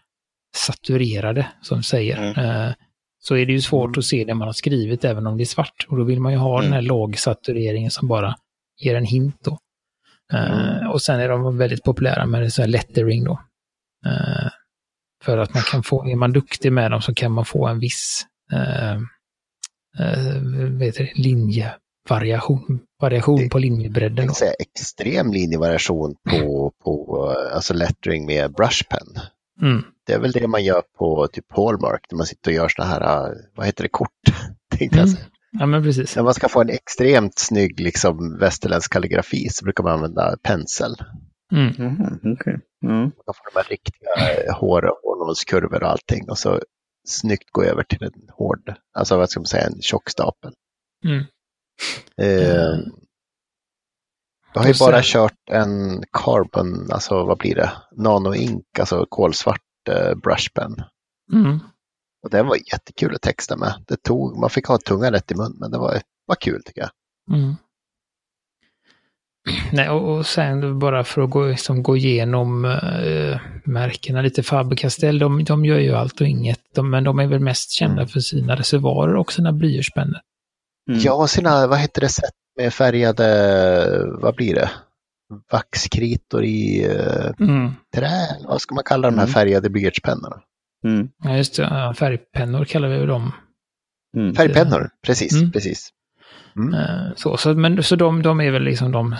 saturerade, 0.56 1.46
som 1.62 1.82
säger, 1.82 2.16
Mm. 2.32 2.66
eh, 2.66 2.72
så 3.18 3.36
är 3.36 3.46
det 3.46 3.52
ju 3.52 3.60
svårt 3.60 3.96
att 3.98 4.04
se 4.04 4.24
det 4.24 4.34
man 4.34 4.48
har 4.48 4.52
skrivit, 4.52 5.04
även 5.04 5.26
om 5.26 5.36
det 5.36 5.42
är 5.42 5.46
svart. 5.46 5.86
Och 5.88 5.96
då 5.96 6.04
vill 6.04 6.20
man 6.20 6.32
ju 6.32 6.38
ha 6.38 6.60
den 6.60 6.72
här 6.72 6.78
Mm. 6.78 6.88
lågsatureringen 6.88 7.90
som 7.90 8.08
bara 8.08 8.34
ger 8.82 8.94
en 8.94 9.04
hint 9.04 9.36
då. 9.44 9.58
Eh, 10.32 10.74
Mm. 10.78 10.90
och 10.90 11.02
sen 11.02 11.20
är 11.20 11.28
de 11.28 11.58
väldigt 11.58 11.82
populära 11.82 12.26
med 12.26 12.52
så 12.52 12.62
här 12.62 12.68
lettering 12.68 13.24
då. 13.24 13.32
Eh, 14.06 14.48
för 15.24 15.38
att 15.38 15.54
man 15.54 15.62
kan 15.62 15.82
få, 15.82 16.06
är 16.10 16.16
man 16.16 16.32
duktig 16.32 16.72
med 16.72 16.90
dem 16.90 17.02
så 17.02 17.14
kan 17.14 17.32
man 17.32 17.44
få 17.44 17.66
en 17.66 17.78
viss 17.78 18.26
eh, 18.52 19.00
heter 20.80 21.04
det, 21.04 21.12
linjevariation 21.22 22.80
variation 23.00 23.38
Det- 23.40 23.48
på 23.48 23.58
linjebredden. 23.58 24.16
Jag 24.16 24.28
Då. 24.28 24.34
säga 24.34 24.52
extrem 24.58 25.32
linjevariation 25.32 26.14
på, 26.30 26.72
på 26.84 27.26
eh, 27.50 27.54
alltså 27.56 27.74
lettering 27.74 28.26
med 28.26 28.52
brushpen. 28.52 29.06
Mm. 29.62 29.82
Det 30.06 30.12
är 30.12 30.18
väl 30.18 30.32
det 30.32 30.46
man 30.48 30.64
gör 30.64 30.82
på 30.98 31.26
typ 31.32 31.44
Hallmark 31.48 32.00
när 32.10 32.16
man 32.16 32.26
sitter 32.26 32.50
och 32.50 32.54
gör 32.54 32.68
såna 32.68 32.88
här, 32.88 33.00
eh, 33.26 33.32
vad 33.56 33.66
heter 33.66 33.82
det, 33.82 33.88
kort? 33.88 34.10
Tänkte 34.78 34.96
jag 34.98 35.06
Mm. 35.08 35.16
säga. 35.16 35.26
Ja, 35.58 35.66
men 35.66 35.82
precis. 35.82 36.16
När 36.16 36.22
man 36.22 36.34
ska 36.34 36.48
få 36.48 36.60
en 36.60 36.68
extremt 36.68 37.38
snygg 37.38 37.80
liksom, 37.80 38.38
västerländsk 38.38 38.92
kalligrafi 38.92 39.48
så 39.50 39.64
brukar 39.64 39.84
man 39.84 39.92
använda 39.92 40.36
pensel. 40.42 40.94
Mm. 41.52 41.72
Jaha, 41.78 42.18
okej. 42.22 42.60
Ja. 42.80 42.88
Man 42.88 43.10
kan 43.10 43.34
få 43.34 43.42
de 43.52 43.58
här 43.58 43.68
riktiga 43.68 44.44
eh, 44.46 44.54
hår 44.60 44.84
och 44.84 44.98
hårnålskurvor 45.02 45.82
och 45.82 45.90
allting 45.90 46.30
och 46.30 46.38
så 46.38 46.60
snyggt 47.08 47.50
gå 47.50 47.62
över 47.62 47.82
till 47.82 48.02
en 48.02 48.28
hård, 48.28 48.74
alltså 48.92 49.16
vad 49.16 49.30
ska 49.30 49.40
man 49.40 49.46
säga, 49.46 49.66
en 49.66 49.82
tjock 49.82 50.10
stapel. 50.10 50.52
Mm. 51.04 51.24
Eh, 52.16 52.78
jag 54.54 54.60
har 54.60 54.68
ju 54.68 54.74
bara 54.80 55.00
kört 55.02 55.50
en 55.50 56.02
carbon, 56.12 56.90
alltså 56.90 57.26
vad 57.26 57.38
blir 57.38 57.54
det, 57.54 57.72
nano 57.96 58.34
ink, 58.34 58.78
alltså 58.78 59.06
kolsvart 59.08 59.88
eh, 59.88 60.14
brushpen. 60.14 60.74
Mm. 61.32 61.58
Och 62.24 62.30
den 62.30 62.46
var 62.46 62.56
jättekul 62.72 63.14
att 63.14 63.22
texta 63.22 63.56
med. 63.56 63.74
Det 63.88 64.02
tog, 64.02 64.38
man 64.38 64.50
fick 64.50 64.66
ha 64.66 64.78
tungan 64.78 65.12
rätt 65.12 65.30
i 65.30 65.34
mun, 65.34 65.56
men 65.60 65.70
det 65.70 65.78
var, 65.78 66.00
var 66.26 66.36
kul 66.36 66.62
tycker 66.64 66.80
jag. 66.80 66.90
Mm. 67.36 67.54
Nej, 69.72 69.88
och, 69.90 70.16
och 70.16 70.26
sen 70.26 70.78
bara 70.78 71.04
för 71.04 71.22
att 71.22 71.30
gå, 71.30 71.46
liksom, 71.46 71.82
gå 71.82 71.96
igenom 71.96 72.64
äh, 72.64 73.40
märkena 73.64 74.22
lite. 74.22 74.42
Faber-Castell, 74.42 75.18
de, 75.18 75.44
de 75.44 75.64
gör 75.64 75.78
ju 75.78 75.92
allt 75.92 76.20
och 76.20 76.26
inget. 76.26 76.60
De, 76.74 76.90
men 76.90 77.04
de 77.04 77.18
är 77.18 77.26
väl 77.26 77.40
mest 77.40 77.70
kända 77.70 77.94
Mm. 78.02 78.08
för 78.08 78.20
sina 78.20 78.56
reservoarer 78.56 79.16
och 79.16 79.32
sina 79.32 79.52
blyertspennor. 79.52 80.20
Mm. 80.90 81.08
Har 81.08 81.26
sina, 81.26 81.66
vad 81.66 81.78
heter 81.78 82.00
det, 82.00 82.08
sätt 82.08 82.34
med 82.56 82.74
färgade, 82.74 84.06
vad 84.20 84.34
blir 84.34 84.54
det, 84.54 84.70
vaxkritor 85.52 86.44
i 86.44 86.84
eh, 86.84 87.30
Mm. 87.40 87.72
trä, 87.94 88.26
vad 88.48 88.60
ska 88.60 88.74
man 88.74 88.84
kalla 88.84 89.10
de 89.10 89.14
här 89.18 89.24
Mm. 89.24 89.32
färgade 89.34 89.70
blyertspennorna? 89.70 90.40
Mm. 90.84 91.08
Ja, 91.24 91.36
just 91.36 91.56
det. 91.56 91.94
Färgpennor 91.98 92.64
kallar 92.64 92.88
vi 92.88 93.06
dem. 93.06 93.32
Mm. 94.16 94.34
Färgpennor, 94.34 94.88
precis, 95.06 95.32
Mm. 95.32 95.52
precis. 95.52 95.88
Mm. 96.56 96.74
Eh, 96.74 97.12
Så, 97.16 97.36
så, 97.36 97.54
men, 97.54 97.82
så 97.82 97.96
de, 97.96 98.22
de 98.22 98.40
är 98.40 98.50
väl 98.50 98.62
liksom 98.62 98.92
de, 98.92 99.16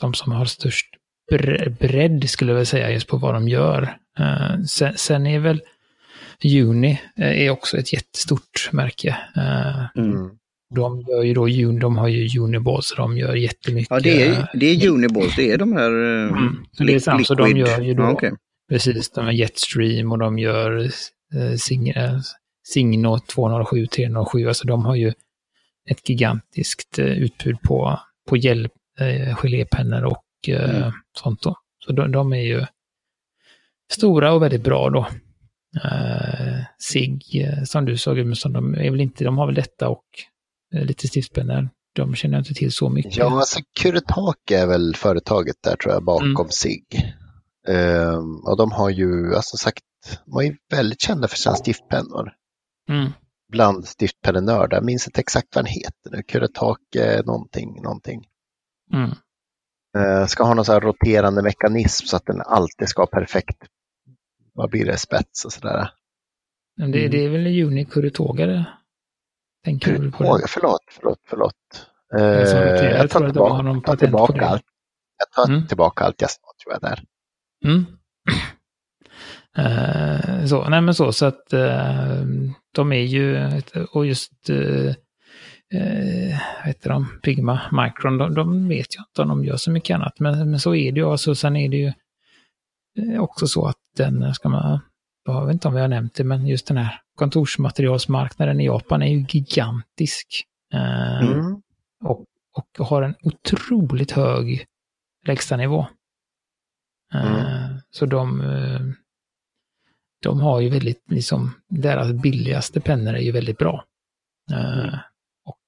de 0.00 0.14
som 0.14 0.32
har 0.32 0.44
störst 0.44 0.86
bre- 1.32 1.76
bredd, 1.78 2.30
skulle 2.30 2.50
jag 2.50 2.56
väl 2.56 2.66
säga, 2.66 2.90
just 2.92 3.06
på 3.08 3.16
vad 3.16 3.34
de 3.34 3.48
gör. 3.48 3.96
Eh, 4.18 4.60
Sen, 4.68 4.92
sen 4.96 5.26
är 5.26 5.38
väl 5.38 5.60
Uni 6.44 7.00
eh, 7.18 7.42
är 7.42 7.50
också 7.50 7.76
ett 7.76 7.92
jättestort 7.92 8.68
märke. 8.72 9.16
Mm. 9.96 10.10
Mm. 10.12 10.30
De 10.74 11.00
gör 11.00 11.22
ju 11.22 11.34
då 11.34 11.78
de 11.80 11.96
har 11.96 12.08
ju 12.08 12.40
Uniball, 12.40 12.82
så 12.82 12.94
de 12.94 13.16
gör 13.18 13.34
jättemycket. 13.34 13.90
Ja, 13.90 14.00
det 14.00 14.22
är, 14.22 14.48
det 14.54 14.66
är 14.66 14.88
Uniballs, 14.88 15.36
det 15.36 15.52
är 15.52 15.58
de 15.58 15.72
här... 15.72 15.90
Mm. 16.28 16.56
Så 16.72 16.84
det 16.84 16.94
är 16.94 16.98
sant, 17.00 17.26
så 17.26 17.34
de 17.34 17.56
gör 17.56 17.80
ju 17.80 17.94
då- 17.94 18.02
Ja, 18.02 18.10
okej. 18.12 18.32
Precis, 18.68 19.10
de 19.10 19.24
har 19.24 19.32
Jetstream 19.32 20.12
och 20.12 20.18
de 20.18 20.38
gör 20.38 20.78
eh, 21.34 21.50
eh, 21.96 22.20
Signo 22.66 23.18
207, 23.18 23.86
307. 23.86 24.48
Alltså 24.48 24.66
de 24.66 24.84
har 24.84 24.94
ju 24.94 25.12
ett 25.90 26.08
gigantiskt 26.08 26.98
eh, 26.98 27.06
utbud 27.06 27.60
på, 27.62 27.98
på 28.28 28.36
gel, 28.36 28.68
eh, 29.00 29.36
gelépennor 29.36 30.04
och 30.04 30.24
eh, 30.48 30.76
Mm. 30.76 30.92
sånt 31.18 31.42
då. 31.42 31.56
Så 31.86 31.92
de, 31.92 32.12
de 32.12 32.32
är 32.32 32.40
ju 32.42 32.66
stora 33.92 34.32
och 34.32 34.42
väldigt 34.42 34.64
bra 34.64 34.90
då. 34.90 35.06
Eh, 35.84 36.64
Sig, 36.90 37.18
som 37.66 37.84
du 37.84 37.96
sa 37.96 38.14
Gudmundsson, 38.14 38.52
de 38.52 38.74
är 38.74 38.90
väl 38.90 39.00
inte, 39.00 39.24
de 39.24 39.38
har 39.38 39.46
väl 39.46 39.54
detta 39.54 39.88
och 39.88 40.04
eh, 40.74 40.84
lite 40.84 41.08
stiftspennor. 41.08 41.68
De 41.94 42.14
känner 42.14 42.34
jag 42.36 42.40
inte 42.40 42.54
till 42.54 42.72
så 42.72 42.88
mycket. 42.88 43.16
Ja, 43.16 43.38
alltså 43.38 43.60
Kuretake 43.80 44.58
är 44.58 44.66
väl 44.66 44.94
företaget 44.96 45.56
där 45.64 45.76
tror 45.76 45.94
jag 45.94 46.04
bakom 46.04 46.26
Mm. 46.28 46.48
SIG. 46.50 47.14
Ehm, 47.68 48.36
och 48.44 48.56
de 48.56 48.72
har 48.72 48.90
ju, 48.90 49.34
alltså 49.34 49.56
sagt, 49.56 49.84
de 50.26 50.46
är 50.46 50.56
väldigt 50.70 51.00
kända 51.00 51.28
för 51.28 51.36
sina 51.36 51.54
stiftpennor. 51.54 52.32
Mm. 52.88 53.10
Bland 53.52 53.88
stiftpennenördar, 53.88 54.76
jag 54.76 54.84
minns 54.84 55.06
inte 55.08 55.20
exakt 55.20 55.54
vad 55.54 55.64
den 55.64 55.72
heter 55.72 56.10
nu, 56.10 56.22
Kuretake 56.22 57.22
någonting, 57.26 57.82
någonting. 57.82 58.26
Mm. 58.92 59.10
Eh, 59.96 60.26
ska 60.26 60.44
ha 60.44 60.54
någon 60.54 60.64
här 60.68 60.80
roterande 60.80 61.42
mekanism 61.42 62.06
så 62.06 62.16
att 62.16 62.26
den 62.26 62.40
alltid 62.40 62.88
ska 62.88 63.02
ha 63.02 63.06
perfekt, 63.06 63.58
vad 64.52 64.70
blir 64.70 64.84
det, 64.84 64.96
spets 64.98 65.44
och 65.44 65.52
sådär. 65.52 65.90
Men 66.76 66.90
det, 66.90 66.98
Mm. 66.98 67.10
det 67.10 67.24
är 67.24 67.28
väl 67.28 67.46
Uni 67.46 67.84
Kurutågare? 67.84 68.64
Tänker 69.64 69.98
du 69.98 70.10
på 70.12 70.38
det? 70.38 70.44
Förlåt, 70.48 70.80
förlåt, 70.90 71.18
förlåt. 71.28 71.54
Jag 72.10 72.78
till- 72.78 72.88
jag 72.88 72.98
jag 72.98 73.10
tar 73.10 73.30
tillbaka, 73.30 73.80
tar 73.86 73.96
tillbaka 73.96 74.46
allt. 74.46 74.64
Jag 75.18 75.30
tar 75.46 75.52
Mm. 75.54 75.66
tillbaka 75.66 76.04
allt 76.04 76.20
jag 76.20 76.30
sa 76.30 76.40
tror 76.62 76.72
jag 76.72 76.80
där. 76.80 77.04
Mm. 77.64 77.86
Eh, 79.56 80.44
så, 80.46 80.68
nej 80.68 80.80
men 80.80 80.94
så, 80.94 81.12
så 81.12 81.26
att 81.26 81.52
eh, 81.52 82.22
de 82.74 82.92
är 82.92 83.02
ju, 83.02 83.50
och 83.92 84.06
just, 84.06 84.50
uh, 84.50 84.92
vad 86.58 86.66
heter 86.66 86.90
de, 86.90 87.20
Pigma, 87.22 87.60
Micron, 87.72 88.18
de, 88.18 88.34
de 88.34 88.68
vet 88.68 88.94
jag 88.94 89.04
inte 89.10 89.22
om 89.22 89.28
de 89.28 89.44
gör 89.44 89.56
så 89.56 89.70
mycket 89.70 89.94
annat, 89.94 90.20
men, 90.20 90.50
men 90.50 90.60
så 90.60 90.74
är 90.74 90.92
det 90.92 91.00
ju. 91.00 91.06
Alltså, 91.06 91.34
sen 91.34 91.56
är 91.56 91.68
det 91.68 91.76
ju 91.76 91.92
också 93.18 93.46
så 93.46 93.66
att 93.66 93.76
den, 93.96 94.34
ska 94.34 94.48
man, 94.48 94.80
jag 95.24 95.46
vet 95.46 95.52
inte 95.52 95.68
om 95.68 95.74
vi 95.74 95.80
har 95.80 95.88
nämnt 95.88 96.14
det, 96.14 96.24
men 96.24 96.46
just 96.46 96.66
den 96.66 96.76
här 96.76 97.00
kontorsmaterialsmarknaden 97.14 98.60
i 98.60 98.66
Japan 98.66 99.02
är 99.02 99.08
ju 99.08 99.26
gigantisk. 99.28 100.44
Mm. 100.72 101.62
och, 102.04 102.24
och 102.58 102.86
har 102.86 103.02
en 103.02 103.14
otroligt 103.22 104.10
hög 104.10 104.66
lägstanivå. 105.26 105.86
Mm. 107.14 107.34
Eh, 107.36 107.76
Så 107.90 108.06
de, 108.06 108.40
eh, 108.40 108.80
de 110.22 110.40
har 110.40 110.60
ju 110.60 110.68
väldigt, 110.68 111.02
liksom, 111.10 111.54
deras 111.68 112.12
billigaste 112.12 112.80
pennor 112.80 113.14
är 113.14 113.20
ju 113.22 113.32
väldigt 113.32 113.58
bra. 113.58 113.84
Eh, 114.52 114.78
Mm. 114.78 114.94
Och, 115.44 115.58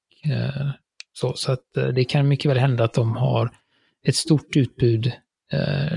Så, 1.12 1.32
så 1.36 1.52
att 1.52 1.64
det 1.94 2.04
kan 2.04 2.28
mycket 2.28 2.50
väl 2.50 2.58
hända 2.58 2.84
att 2.84 2.94
de 2.94 3.16
har 3.16 3.50
ett 4.06 4.16
stort 4.16 4.56
utbud 4.56 5.12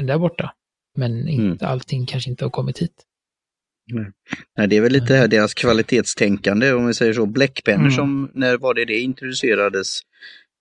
där 0.04 0.18
borta. 0.18 0.54
Men 0.98 1.28
inte 1.28 1.66
Mm. 1.66 1.72
allting 1.74 2.06
kanske 2.06 2.30
inte 2.30 2.46
har 2.46 2.50
kommit 2.50 2.78
hit. 2.82 3.06
Nej, 4.58 4.68
det 4.68 4.78
är 4.78 4.82
väl 4.82 4.92
lite 4.92 5.16
här 5.16 5.28
deras 5.28 5.54
kvalitetstänkande, 5.54 6.74
om 6.74 6.88
vi 6.88 6.94
säger 6.94 7.14
så. 7.14 7.26
Bläckpennor 7.26 7.82
Mm. 7.82 7.92
som, 7.92 8.32
när 8.34 8.58
var 8.58 8.74
det 8.74 8.86
det 8.86 9.00
introducerades? 9.00 10.00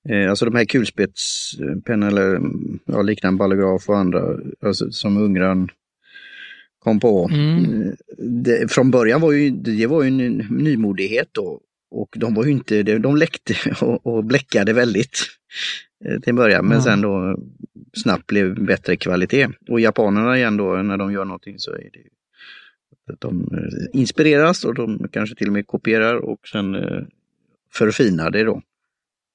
Eh, 0.08 0.30
alltså 0.30 0.44
de 0.44 0.54
här 0.54 0.64
kulspetspennor 0.64 2.08
eller 2.08 2.40
ja, 2.84 3.02
liknande 3.02 3.38
ballograf 3.38 3.88
och 3.88 3.98
andra, 3.98 4.36
alltså, 4.62 4.90
som 4.90 5.16
Ungran 5.16 5.68
kom 6.78 7.00
på. 7.00 7.28
Mm. 7.32 7.82
Eh, 7.82 7.92
Det, 8.18 8.72
från 8.72 8.90
början 8.90 9.20
var 9.20 9.32
ju 9.32 9.50
det 9.50 9.86
var 9.86 10.02
ju 10.02 10.08
en 10.08 10.36
nymodighet 10.50 11.28
då. 11.32 11.60
Och 11.90 12.08
de 12.16 12.34
var 12.34 12.44
ju 12.44 12.50
inte, 12.50 12.82
de, 12.82 13.16
läckte 13.16 13.54
och, 13.84 14.06
och 14.06 14.24
bläckade 14.24 14.72
väldigt 14.72 15.18
eh, 16.04 16.20
till 16.20 16.34
början, 16.34 16.64
men 16.64 16.72
Mm. 16.72 16.82
sen 16.82 17.00
då 17.00 17.38
snabbt 17.96 18.26
blev 18.26 18.64
bättre 18.64 18.96
kvalitet. 18.96 19.48
Och 19.68 19.80
japanerna 19.80 20.36
igen 20.38 20.56
då, 20.56 20.76
när 20.82 20.96
de 20.96 21.12
gör 21.12 21.24
någonting 21.24 21.58
så 21.58 21.70
är 21.72 21.90
det 21.92 22.02
att 23.12 23.20
de 23.20 23.48
inspireras 23.92 24.64
och 24.64 24.74
de 24.74 25.08
kanske 25.12 25.36
till 25.36 25.46
och 25.46 25.52
med 25.52 25.66
kopierar 25.66 26.14
och 26.16 26.48
sen 26.48 26.76
förfinar 27.74 28.30
det 28.30 28.44
då. 28.44 28.62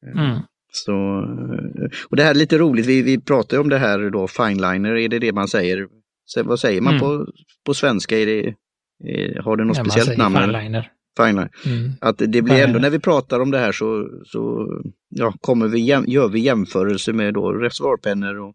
Mm. 0.05 0.39
Så, 0.75 0.91
eh, 0.91 1.89
och 2.09 2.15
det 2.17 2.23
här 2.23 2.29
är 2.31 2.35
lite 2.35 2.57
roligt, 2.57 2.85
vi, 2.85 3.01
vi 3.01 3.19
pratar 3.21 3.59
om 3.59 3.69
det 3.69 3.77
här 3.77 4.09
då, 4.09 4.27
fineliner, 4.27 4.95
är 4.95 5.09
det 5.09 5.19
det 5.19 5.31
man 5.31 5.47
säger? 5.47 5.87
Så, 6.25 6.43
vad 6.43 6.59
säger 6.59 6.81
man 6.81 6.93
Mm. 6.93 6.99
på, 7.01 7.27
på 7.65 7.73
svenska? 7.73 8.19
Är 8.19 8.25
det, 8.25 8.53
är, 9.03 9.41
har 9.41 9.57
det 9.57 9.63
något 9.65 9.77
man 9.77 9.85
speciellt 9.85 10.17
namn? 10.17 10.35
fineliner. 10.35 10.91
Fineliner. 11.17 11.49
Mm. 11.65 11.91
Att 12.01 12.17
det 12.17 12.27
blir 12.27 12.41
Fineliner. 12.41 12.67
ändå, 12.67 12.79
när 12.79 12.89
vi 12.89 12.99
pratar 12.99 13.39
om 13.39 13.51
det 13.51 13.57
här 13.57 13.71
så, 13.71 14.09
så 14.25 14.67
ja, 15.09 15.33
kommer 15.41 15.67
vi 15.67 15.79
gör 16.07 16.27
vi 16.29 16.39
jämförelse 16.39 17.13
med 17.13 17.33
då 17.33 17.51
reservoarpennor 17.51 18.39
och 18.39 18.53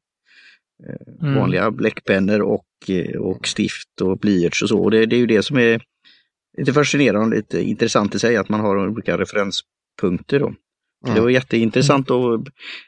eh, 0.88 1.24
Mm. 1.28 1.34
vanliga 1.40 1.70
bläckpennor 1.70 2.40
och, 2.42 2.64
eh, 2.88 3.20
och 3.20 3.46
stift 3.48 4.00
och 4.00 4.18
blyerts 4.18 4.62
och 4.62 4.68
så. 4.68 4.78
Och 4.78 4.90
det, 4.90 5.06
det 5.06 5.16
är 5.16 5.20
ju 5.20 5.26
det 5.26 5.42
som 5.42 5.58
är 5.58 5.82
lite 6.58 6.72
fascinerande 6.72 7.36
och 7.36 7.42
lite 7.42 7.62
intressant 7.62 8.14
i 8.14 8.18
sig, 8.18 8.36
att 8.36 8.48
man 8.48 8.60
har 8.60 8.88
olika 8.88 9.18
referenspunkter. 9.18 10.40
Då. 10.40 10.54
Mm. 11.04 11.14
Det 11.14 11.20
var 11.20 11.30
jätteintressant 11.30 12.10
att 12.10 12.40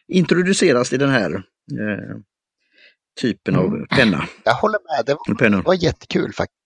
introduceras 0.08 0.92
i 0.92 0.96
den 0.96 1.10
här 1.10 1.30
eh, 1.34 2.16
typen 3.20 3.56
av 3.56 3.64
Mm. 3.66 3.86
penna. 3.90 4.24
Jag 4.44 4.54
håller 4.54 4.78
med, 4.96 5.06
det 5.06 5.12
var, 5.28 5.34
pennor. 5.34 5.56
det 5.58 5.66
var 5.66 5.84
jättekul 5.84 6.32
faktiskt. 6.32 6.56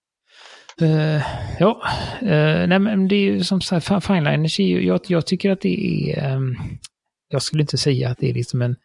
Eh, 0.81 1.21
ja, 1.59 1.81
uh, 2.23 2.67
nej 2.67 2.79
men 2.79 3.07
det 3.07 3.15
är 3.15 3.19
ju 3.21 3.43
som 3.43 3.61
sagt, 3.61 3.87
fi- 3.87 4.01
fineliners 4.01 4.59
är 4.59 4.63
ju, 4.63 4.85
jag, 4.85 4.99
jag 5.07 5.25
tycker 5.27 5.51
att 5.51 5.61
det 5.61 5.77
är, 6.11 6.23
ehm, 6.23 6.55
jag 7.27 7.41
skulle 7.41 7.61
inte 7.61 7.77
säga 7.77 8.09
att 8.09 8.17
det 8.17 8.29
är 8.29 8.33
liksom 8.33 8.61
en, 8.61 8.75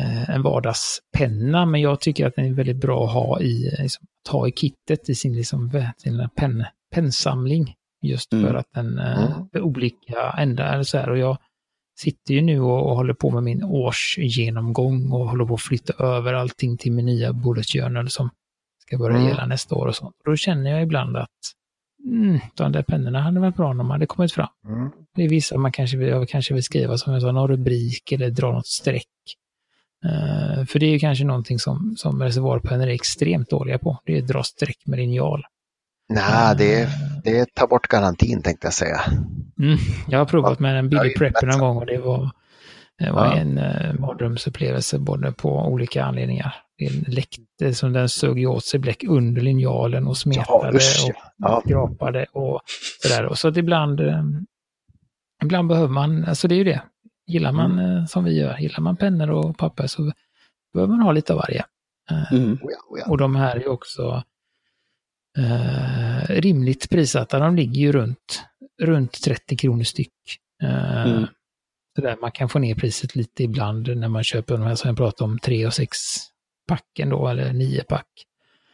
eh, 0.00 0.30
en 0.30 0.42
vardagspenna, 0.42 1.66
men 1.66 1.80
jag 1.80 2.00
tycker 2.00 2.26
att 2.26 2.34
den 2.36 2.44
är 2.44 2.52
väldigt 2.54 2.80
bra 2.80 3.04
att 3.06 3.12
ha 3.12 3.40
i, 3.40 3.76
liksom, 3.78 4.06
att 4.26 4.32
ha 4.32 4.48
i 4.48 4.52
kittet 4.52 5.08
i 5.08 5.14
sin, 5.14 5.34
liksom, 5.36 5.70
vä- 5.70 5.92
sin 5.98 6.28
pen, 6.36 6.64
pennsamling. 6.94 7.74
Just 8.02 8.32
Mm. 8.32 8.46
för 8.46 8.54
att 8.54 8.66
den 8.74 8.98
Mm. 8.98 9.30
olika 9.54 10.34
ändar 10.38 10.72
eller 10.74 10.82
så 10.82 10.98
här. 10.98 11.10
Och 11.10 11.18
jag 11.18 11.38
sitter 12.00 12.34
ju 12.34 12.40
nu 12.40 12.60
och, 12.60 12.90
och 12.90 12.96
håller 12.96 13.14
på 13.14 13.30
med 13.30 13.42
min 13.42 13.64
årsgenomgång 13.64 15.12
och 15.12 15.28
håller 15.28 15.44
på 15.44 15.54
att 15.54 15.62
flytta 15.62 16.04
över 16.04 16.34
allting 16.34 16.76
till 16.76 16.92
min 16.92 17.06
nya 17.06 17.32
bullet 17.32 17.66
journal 17.66 18.10
som 18.10 18.30
ska 18.86 18.98
börja 18.98 19.16
Mm. 19.16 19.28
gälla 19.28 19.46
nästa 19.46 19.74
år 19.74 19.86
och 19.86 19.96
sånt. 19.96 20.14
Då 20.24 20.36
känner 20.36 20.70
jag 20.70 20.82
ibland 20.82 21.16
att 21.16 21.28
mm, 22.06 22.38
de 22.54 22.72
där 22.72 22.82
pennorna 22.82 23.20
hade 23.20 23.40
varit 23.40 23.56
bra 23.56 23.68
om 23.70 23.78
de 23.78 23.90
hade 23.90 24.06
kommit 24.06 24.32
fram. 24.32 24.48
Mm. 24.68 24.90
Det 25.16 25.24
är 25.24 25.28
vissa 25.28 25.58
man 25.58 25.72
kanske 25.72 25.96
jag 25.96 26.28
kanske 26.28 26.54
vill 26.54 26.62
skriva 26.62 26.98
som 26.98 27.20
sa, 27.20 27.32
någon 27.32 27.48
rubrik 27.48 28.12
eller 28.12 28.30
dra 28.30 28.52
något 28.52 28.66
streck. 28.66 29.06
Eh, 30.04 30.64
för 30.64 30.78
det 30.78 30.86
är 30.86 30.90
ju 30.90 30.98
kanske 30.98 31.24
någonting 31.24 31.58
som, 31.58 31.94
som 31.96 32.22
reservoarpennor 32.22 32.86
är 32.86 32.92
extremt 32.92 33.50
dåliga 33.50 33.78
på. 33.78 33.98
Det 34.04 34.18
är 34.18 34.22
att 34.22 34.28
dra 34.28 34.42
streck 34.42 34.86
med 34.86 34.98
linjal. 34.98 35.42
Nej, 36.10 36.56
det, 36.56 36.82
Eh, 36.82 36.88
det 37.24 37.54
tar 37.54 37.66
bort 37.66 37.88
garantin 37.88 38.42
tänkte 38.42 38.66
jag 38.66 38.74
säga. 38.74 39.00
Mm, 39.58 39.78
jag 40.08 40.18
har 40.18 40.26
provat 40.26 40.58
med 40.60 40.78
en 40.78 40.90
Ja, 40.90 41.00
billig 41.02 41.16
prepper 41.18 41.46
någon 41.46 41.58
gång 41.60 41.76
och 41.76 41.86
det 41.86 41.98
var, 41.98 42.30
det 42.98 43.10
var 43.10 43.26
Ja. 43.26 43.36
en 43.36 43.58
uh, 43.58 44.00
mardrömsupplevelse 44.00 44.98
både 44.98 45.32
på 45.32 45.48
olika 45.66 46.04
anledningar. 46.04 46.54
Det 46.78 47.08
läckte 47.08 47.74
som 47.74 47.92
den 47.92 48.08
sög 48.08 48.48
åt 48.48 48.64
sig 48.64 48.80
bläck 48.80 49.04
under 49.04 49.42
linjalen 49.42 50.06
och 50.06 50.16
smetade 50.16 50.76
usch, 50.76 51.04
och 51.08 51.14
ja. 51.36 51.62
skrapade 51.64 52.26
och 52.32 52.60
sådär. 53.02 53.26
Och 53.26 53.38
så 53.38 53.48
att 53.48 53.56
ibland, 53.56 54.00
eh, 54.00 54.22
ibland 55.44 55.68
behöver 55.68 55.88
man, 55.88 56.24
alltså 56.24 56.48
det 56.48 56.54
är 56.54 56.58
ju 56.58 56.64
det. 56.64 56.82
Gillar 57.26 57.52
man 57.52 57.78
eh, 57.78 58.04
som 58.06 58.24
vi 58.24 58.40
gör, 58.40 58.58
gillar 58.58 58.80
man 58.80 58.96
pennor 58.96 59.30
och 59.30 59.58
papper 59.58 59.86
så 59.86 60.12
behöver 60.74 60.92
man 60.94 61.02
ha 61.02 61.12
lite 61.12 61.32
av 61.32 61.38
varje. 61.38 61.64
Eh, 62.10 62.32
Mm. 62.32 62.52
Oh 62.52 62.58
ja, 62.62 62.78
oh 62.90 62.98
ja. 62.98 63.10
och 63.10 63.18
de 63.18 63.36
här 63.36 63.56
är 63.56 63.68
också 63.68 64.22
eh, 65.38 66.26
rimligt 66.28 66.90
prissatta. 66.90 67.38
De 67.38 67.56
ligger 67.56 67.80
ju 67.80 67.92
runt, 67.92 68.42
runt 68.82 69.12
30 69.24 69.56
kronor 69.56 69.84
styck. 69.84 70.12
Eh, 70.62 71.02
Mm. 71.06 71.26
så 71.96 72.00
där 72.02 72.16
man 72.20 72.32
kan 72.32 72.48
få 72.48 72.58
ner 72.58 72.74
priset 72.74 73.16
lite 73.16 73.42
ibland 73.42 73.96
när 73.96 74.08
man 74.08 74.24
köper 74.24 74.54
de 74.54 74.62
här 74.62 74.74
som 74.74 74.88
jag 74.88 74.96
pratade 74.96 75.30
om, 75.30 75.38
3 75.38 75.66
och 75.66 75.74
6 75.74 75.98
packen 76.68 77.08
då, 77.08 77.28
eller 77.28 77.52
9 77.52 77.82
pack. 77.84 78.06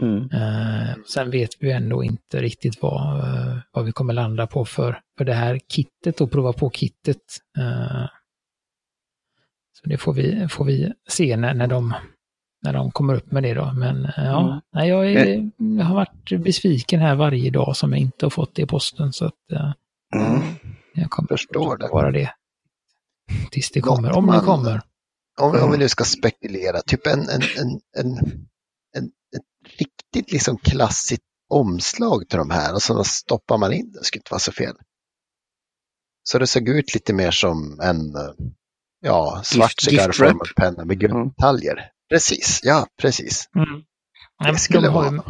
Mm. 0.01 0.31
Eh, 0.33 0.95
sen 1.07 1.31
vet 1.31 1.51
vi 1.61 1.71
ändå 1.71 2.05
inte 2.05 2.43
riktigt 2.43 2.83
vad, 2.83 3.19
eh, 3.19 3.57
vad 3.71 3.85
vi 3.85 3.93
kommer 3.93 4.13
landa 4.13 4.47
på 4.47 4.65
för, 4.65 5.01
för 5.19 5.25
det 5.25 5.35
här 5.35 5.61
kittet 5.69 6.21
och 6.21 6.31
prova 6.31 6.53
på 6.53 6.71
kittet. 6.71 7.23
Eh, 7.59 8.07
så 9.73 9.89
det 9.89 9.99
får 9.99 10.13
vi, 10.13 10.49
får 10.49 10.65
vi 10.65 10.93
se 11.09 11.37
när, 11.37 11.55
när, 11.55 11.67
de, 11.67 11.95
när 12.63 12.73
de 12.73 12.91
kommer 12.91 13.15
upp 13.15 13.31
med 13.33 13.43
det 13.43 13.55
då. 13.55 13.73
Men 13.73 14.05
eh, 14.05 14.11
ja, 14.17 14.47
Mm. 14.49 14.61
nej, 14.73 14.89
jag, 14.89 15.13
är, 15.13 15.51
jag 15.79 15.85
har 15.85 15.95
varit 15.95 16.43
besviken 16.45 17.01
här 17.01 17.15
varje 17.15 17.51
dag 17.51 17.77
som 17.77 17.93
jag 17.93 18.01
inte 18.01 18.25
har 18.27 18.31
fått 18.31 18.55
det 18.55 18.63
i 18.63 18.67
posten. 18.67 19.13
Så 19.13 19.25
att 19.25 19.53
eh, 19.53 19.73
Mm. 20.15 20.43
jag 20.95 21.11
kommer 21.11 21.29
Förstår 21.29 21.77
det. 21.77 21.89
vara 21.89 22.11
det. 22.11 22.31
Tills 23.51 23.71
det 23.71 23.81
Något 23.81 23.89
kommer, 23.97 24.13
om 24.17 24.27
det 24.27 24.33
man- 24.33 24.45
kommer. 24.45 24.81
Om, 25.41 25.53
vi- 25.53 25.59
om 25.61 25.71
vi 25.71 25.79
nu 25.79 25.89
ska 25.89 26.05
spekulera, 26.05 26.81
typ 26.81 27.07
en, 27.07 27.21
en, 27.21 27.43
en, 27.59 27.81
en, 27.99 28.17
en, 28.97 29.05
ett 29.37 29.71
riktigt 29.79 30.33
liksom 30.33 30.57
klassiskt 30.59 31.23
omslag 31.51 32.29
till 32.29 32.39
de 32.39 32.51
här 32.51 32.75
och 32.75 32.83
så 32.83 33.05
stoppar 33.05 33.59
man 33.59 33.73
in 33.73 33.93
det, 33.93 34.05
skulle 34.05 34.21
inte 34.21 34.31
vara 34.33 34.39
så 34.41 34.53
fel. 34.53 34.75
Så 36.23 36.39
det 36.39 36.47
såg 36.47 36.69
ut 36.69 36.95
lite 36.95 37.13
mer 37.13 37.31
som 37.31 37.81
en 37.81 38.15
eh, 38.17 38.31
ja, 39.01 39.41
svart 39.45 39.81
cigarrformad 39.81 40.49
penna 40.57 40.85
med 40.85 40.99
gulddetaljer. 41.01 41.91
Precis, 42.11 42.61
ja 42.63 42.87
precis. 43.03 43.49
Mm. 43.57 43.83
Nej, 44.41 44.53
Det 44.53 44.59
skulle 44.59 44.81
de 44.89 44.95
har 44.95 45.03
vara. 45.03 45.13
ju- 45.15 45.21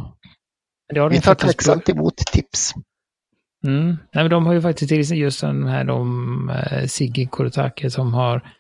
det 0.95 1.01
har 1.01 1.11
de 1.11 1.17
Vi 1.17 1.23
tar 1.23 1.35
tacksamt 1.35 1.89
emot 1.89 2.17
tips. 2.17 2.73
Mm. 3.67 3.87
Nej, 3.87 4.25
men 4.25 4.31
de 4.31 4.47
har 4.47 4.53
ju 4.53 4.61
faktiskt 4.63 5.11
just 5.11 5.41
de 5.41 5.65
här 5.67 5.85
de, 5.85 6.51
eh, 6.51 6.87
Sigge 6.87 7.27
Kurotake 7.33 7.91
som 7.91 8.15
har 8.15 8.53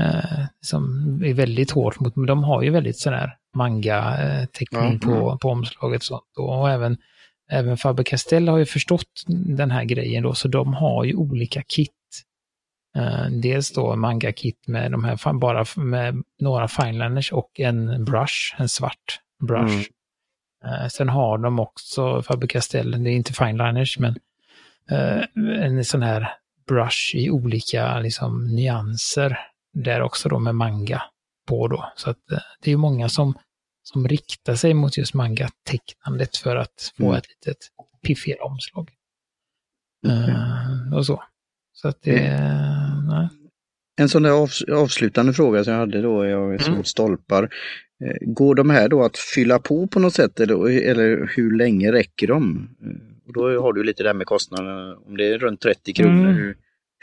eh, 0.00 0.44
som 0.60 0.84
är 1.24 1.34
väldigt 1.34 1.70
hårt 1.70 2.00
mot, 2.00 2.16
men 2.16 2.26
de 2.26 2.44
har 2.44 2.62
ju 2.62 2.70
väldigt 2.70 2.98
sån 2.98 3.12
här 3.12 3.36
manga-teckning 3.56 4.92
Ja, 5.02 5.08
på, 5.08 5.38
på 5.38 5.48
omslaget 5.48 6.02
sånt. 6.02 6.22
Och 6.38 6.70
även, 6.70 6.96
även 7.52 7.76
Faber-Castell 7.76 8.48
har 8.50 8.58
ju 8.58 8.66
förstått 8.66 9.22
den 9.56 9.70
här 9.70 9.84
grejen 9.84 10.22
då, 10.22 10.34
så 10.34 10.48
de 10.48 10.74
har 10.74 11.04
ju 11.04 11.14
olika 11.14 11.62
kit. 11.62 11.90
Eh, 12.96 13.26
dels 13.30 13.72
då 13.72 13.96
manga-kit 13.96 14.66
med 14.66 14.92
de 14.92 15.04
här, 15.04 15.32
bara 15.32 15.64
med 15.76 16.22
några 16.40 16.68
fineliners 16.68 17.32
och 17.32 17.60
en 17.60 18.04
brush, 18.04 18.54
en 18.58 18.68
svart 18.68 19.20
brush. 19.48 19.88
Mm. 20.64 20.82
Eh, 20.82 20.88
sen 20.88 21.08
har 21.08 21.38
de 21.38 21.60
också 21.60 22.20
Faber-Castell, 22.22 23.04
det 23.04 23.10
är 23.10 23.14
inte 23.14 23.32
fineliners, 23.32 23.98
men 23.98 24.16
eh, 24.90 25.22
en 25.64 25.84
sån 25.84 26.02
här 26.02 26.32
brush 26.68 27.14
i 27.16 27.30
olika 27.30 27.98
liksom, 28.00 28.46
nyanser. 28.54 29.38
Där 29.72 30.02
också 30.02 30.28
då 30.28 30.38
med 30.38 30.54
manga 30.54 31.02
på 31.46 31.68
då. 31.68 31.92
Så 31.96 32.10
att 32.10 32.18
det 32.62 32.72
är 32.72 32.76
många 32.76 33.08
som, 33.08 33.34
som 33.82 34.08
riktar 34.08 34.54
sig 34.54 34.74
mot 34.74 34.96
just 34.96 35.14
manga-tecknandet 35.14 36.36
för 36.36 36.56
att 36.56 36.92
få 36.96 37.04
Mm. 37.04 37.16
ett 37.16 37.24
litet 37.28 37.56
piffigare 38.02 38.40
omslag. 38.40 38.90
Eh, 40.06 40.94
och 40.96 41.06
så. 41.06 41.22
Så 41.82 41.88
att 41.88 42.02
det... 42.02 42.20
nej. 43.08 43.28
En 44.00 44.08
sån 44.08 44.22
där 44.22 44.30
avs 44.30 44.62
avslutande 44.62 45.32
fråga 45.32 45.64
som 45.64 45.72
jag 45.72 45.80
hade 45.80 46.02
då, 46.02 46.26
jag 46.26 46.60
som 46.62 46.72
Mm. 46.72 46.84
stolpar. 46.84 47.42
Eh, 48.04 48.16
Går 48.32 48.54
de 48.54 48.70
här 48.70 48.88
då 48.88 49.02
att 49.04 49.18
fylla 49.18 49.58
på 49.58 49.86
på 49.86 50.00
något 50.00 50.14
sätt 50.14 50.40
eller, 50.40 50.70
eller 50.90 51.30
hur 51.36 51.56
länge 51.56 51.92
räcker 51.92 52.26
de? 52.26 52.68
Eh, 52.82 53.26
Och 53.26 53.32
då 53.32 53.62
har 53.62 53.72
du 53.72 53.84
lite 53.84 54.02
där 54.02 54.14
med 54.14 54.26
kostnaderna, 54.26 54.96
om 55.06 55.16
det 55.16 55.26
är 55.32 55.38
runt 55.38 55.60
30 55.60 55.92
kronor. 55.92 56.30
Mm. 56.30 56.54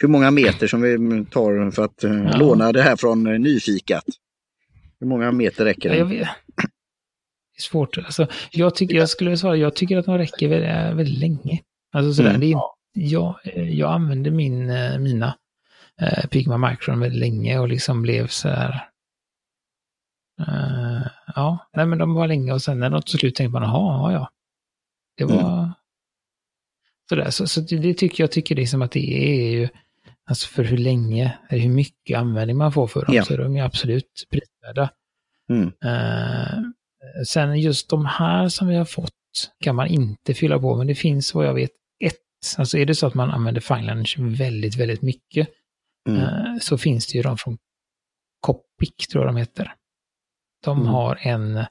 Hur, 0.02 0.08
många 0.08 0.32
meter 0.32 0.68
som 0.68 0.82
vi 0.82 1.26
tar 1.26 1.72
för 1.72 1.84
att 1.86 2.04
eh, 2.04 2.12
Ja. 2.24 2.38
låna 2.38 2.72
det 2.72 2.82
här 2.82 2.96
från 2.96 3.28
eh, 3.28 3.40
Nyfikat? 3.40 4.04
Hur 5.00 5.08
många 5.08 5.32
meter 5.32 5.66
räcker 5.66 5.90
Ja, 5.90 5.96
det? 5.96 6.04
vet. 6.04 6.28
Det 7.54 7.60
är 7.60 7.62
svårt. 7.62 7.98
Alltså, 7.98 8.28
jag, 8.52 8.76
tycker, 8.76 8.96
jag 8.96 9.10
skulle 9.10 9.38
svara, 9.38 9.56
jag 9.58 9.76
tycker 9.76 9.98
att 9.98 10.06
de 10.06 10.18
räcker 10.18 10.48
väldigt, 10.48 10.98
väldigt 10.98 11.20
länge. 11.20 11.60
Alltså 11.94 12.14
sådär, 12.14 12.30
Mm. 12.30 12.42
det 12.42 12.52
är, 12.52 12.58
jag, 12.98 13.40
eh, 13.44 13.70
jag 13.70 13.92
använder 13.92 14.32
min, 14.32 14.70
eh, 14.70 15.00
mina 15.00 15.38
eh, 16.02 16.28
Pigma 16.28 16.58
Micron 16.58 17.00
väldigt 17.00 17.20
länge 17.20 17.60
och 17.60 17.68
liksom 17.68 18.02
blev 18.02 18.28
så 18.28 18.50
här. 18.50 18.90
Eh, 20.40 21.08
ja, 21.36 21.70
nej 21.74 21.86
men 21.86 21.98
de 21.98 22.14
var 22.14 22.28
länge 22.28 22.54
och 22.54 22.62
sen 22.62 22.80
när 22.80 22.90
de 22.90 23.02
till 23.02 23.20
slut 23.20 23.36
tänkte 23.36 23.52
man, 23.60 23.64
jaha, 23.64 24.12
ja, 24.12 24.20
ja. 24.20 24.30
Det 25.18 25.26
var 25.26 25.60
mm. 25.60 25.72
sådär. 27.10 27.30
Så, 27.30 27.48
så 27.48 27.62
det, 27.62 27.94
tycker 27.94 28.24
jag 28.24 28.32
tycker 28.32 28.56
liksom 28.56 28.82
att 28.82 28.92
det 28.92 29.14
är 29.14 29.52
ju, 29.52 29.70
alltså 30.26 30.48
för 30.48 30.64
hur 30.64 30.78
länge, 30.78 31.38
hur 31.50 31.70
mycket 31.70 32.18
användning 32.18 32.58
man 32.58 32.72
får 32.72 32.88
för 32.88 33.06
dem, 33.06 33.16
ja. 33.16 33.24
så 33.24 33.34
är 33.34 33.38
de 33.38 33.56
ju 33.56 33.62
absolut 33.62 34.28
prisvärda. 34.30 34.90
Mm. 35.50 35.66
Uh, 35.66 36.64
sen 37.28 37.60
just 37.60 37.90
de 37.90 38.06
här 38.06 38.50
som 38.50 38.68
vi 38.68 38.76
har 38.76 38.86
fått 38.86 39.12
kan 39.60 39.76
man 39.76 39.88
inte 39.88 40.34
fylla 40.34 40.60
på, 40.60 40.76
men 40.76 40.88
det 40.88 40.96
finns 40.96 41.34
vad 41.36 41.46
jag 41.46 41.54
vet. 41.54 41.72
Alltså 42.58 42.78
är 42.78 42.86
det 42.86 42.96
så 42.96 43.08
att 43.08 43.14
man 43.14 43.32
använder 43.32 43.62
Finelange 43.62 44.16
väldigt, 44.18 44.76
väldigt 44.76 45.02
mycket, 45.02 45.50
mm. 46.10 46.22
uh, 46.22 46.60
så 46.62 46.78
finns 46.78 47.08
det 47.08 47.18
ju 47.18 47.24
de 47.24 47.38
från 47.38 47.58
Copic, 48.42 49.08
tror 49.12 49.26
jag 49.26 49.34
de 49.34 49.40
heter. 49.40 49.74
De 50.64 50.78
mm. 50.78 50.88
har 50.94 51.20
en 51.22 51.66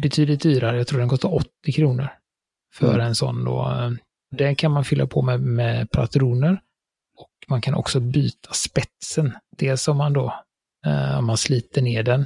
betydligt 0.00 0.42
dyrare, 0.42 0.76
jag 0.76 0.86
tror 0.86 0.98
den 0.98 1.08
kostar 1.08 1.34
80 1.34 1.72
kronor 1.72 2.08
för 2.74 2.94
mm. 2.94 3.06
en 3.06 3.14
sån 3.14 3.44
då. 3.44 3.90
Den 4.30 4.56
kan 4.56 4.72
man 4.72 4.84
fylla 4.84 5.06
på 5.06 5.22
med, 5.22 5.40
med 5.40 5.90
patroner 5.90 6.60
och 7.16 7.30
man 7.48 7.60
kan 7.60 7.74
också 7.74 8.00
byta 8.00 8.52
spetsen. 8.52 9.32
Dels 9.56 9.88
om 9.88 9.96
man 9.96 10.12
då, 10.12 10.34
eh, 10.86 11.18
om 11.18 11.26
man 11.26 11.36
sliter 11.36 11.82
ner 11.82 12.02
den, 12.02 12.20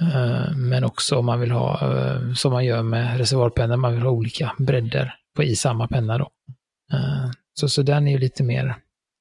eh, 0.00 0.56
men 0.56 0.84
också 0.84 1.16
om 1.18 1.26
man 1.26 1.40
vill 1.40 1.50
ha, 1.50 1.92
eh, 1.92 2.32
som 2.34 2.52
man 2.52 2.64
gör 2.64 2.82
med 2.82 3.18
reservoarpennor, 3.18 3.76
man 3.76 3.94
vill 3.94 4.02
ha 4.02 4.10
olika 4.10 4.52
bredder 4.58 5.14
på 5.38 5.44
i 5.44 5.56
samma 5.56 5.88
penna 5.88 6.18
då. 6.18 6.30
Eh, 6.92 7.30
så, 7.54 7.68
så 7.68 7.82
den 7.82 8.08
är 8.08 8.12
ju 8.12 8.18
lite 8.18 8.42
mer 8.42 8.76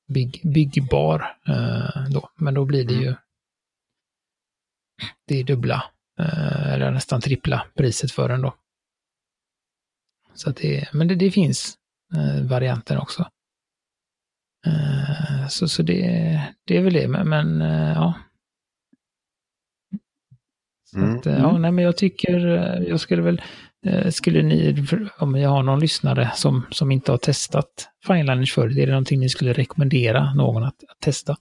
bygg, 0.08 0.42
byggbar 0.44 1.38
eh, 1.48 2.10
då, 2.10 2.30
men 2.36 2.54
då 2.54 2.66
blir 2.66 2.86
det 2.86 2.94
ju 2.94 3.16
det 5.28 5.40
är 5.40 5.44
dubbla, 5.44 5.84
eh, 6.20 6.74
eller 6.74 6.92
nästan 6.92 7.22
trippla 7.22 7.68
priset 7.76 8.12
för 8.12 8.30
den 8.30 8.42
då. 8.42 8.56
Så 10.34 10.52
det, 10.52 10.94
men 10.94 11.08
det, 11.08 11.16
det 11.16 11.32
finns 11.32 11.78
varianter 12.50 12.98
också. 12.98 13.30
Så 15.50 15.68
så 15.68 15.84
det, 15.84 16.02
det 16.66 16.78
är 16.78 16.82
väl 16.82 16.94
det, 16.94 17.08
men, 17.08 17.30
men 17.30 17.60
ja. 17.96 18.14
Mm. 20.96 21.18
att, 21.18 21.26
eh, 21.26 21.38
ja, 21.38 21.58
nej 21.58 21.72
men 21.72 21.84
jag 21.84 21.98
tycker, 21.98 22.40
jag 22.88 23.00
skulle 23.00 23.22
väl, 23.22 23.42
skulle 24.12 24.44
ni, 24.44 24.86
om 25.18 25.36
jag 25.36 25.50
har 25.50 25.64
någon 25.64 25.80
lyssnare 25.80 26.32
som, 26.36 26.66
som 26.72 26.92
inte 26.92 27.12
har 27.12 27.18
testat 27.18 27.90
Fineliners 28.08 28.54
förr, 28.54 28.80
är 28.80 28.86
det 28.86 28.92
någonting 28.92 29.20
ni 29.20 29.30
skulle 29.30 29.54
rekommendera 29.54 30.34
någon 30.34 30.64
att, 30.64 30.84
att 30.88 31.00
testa? 31.02 31.38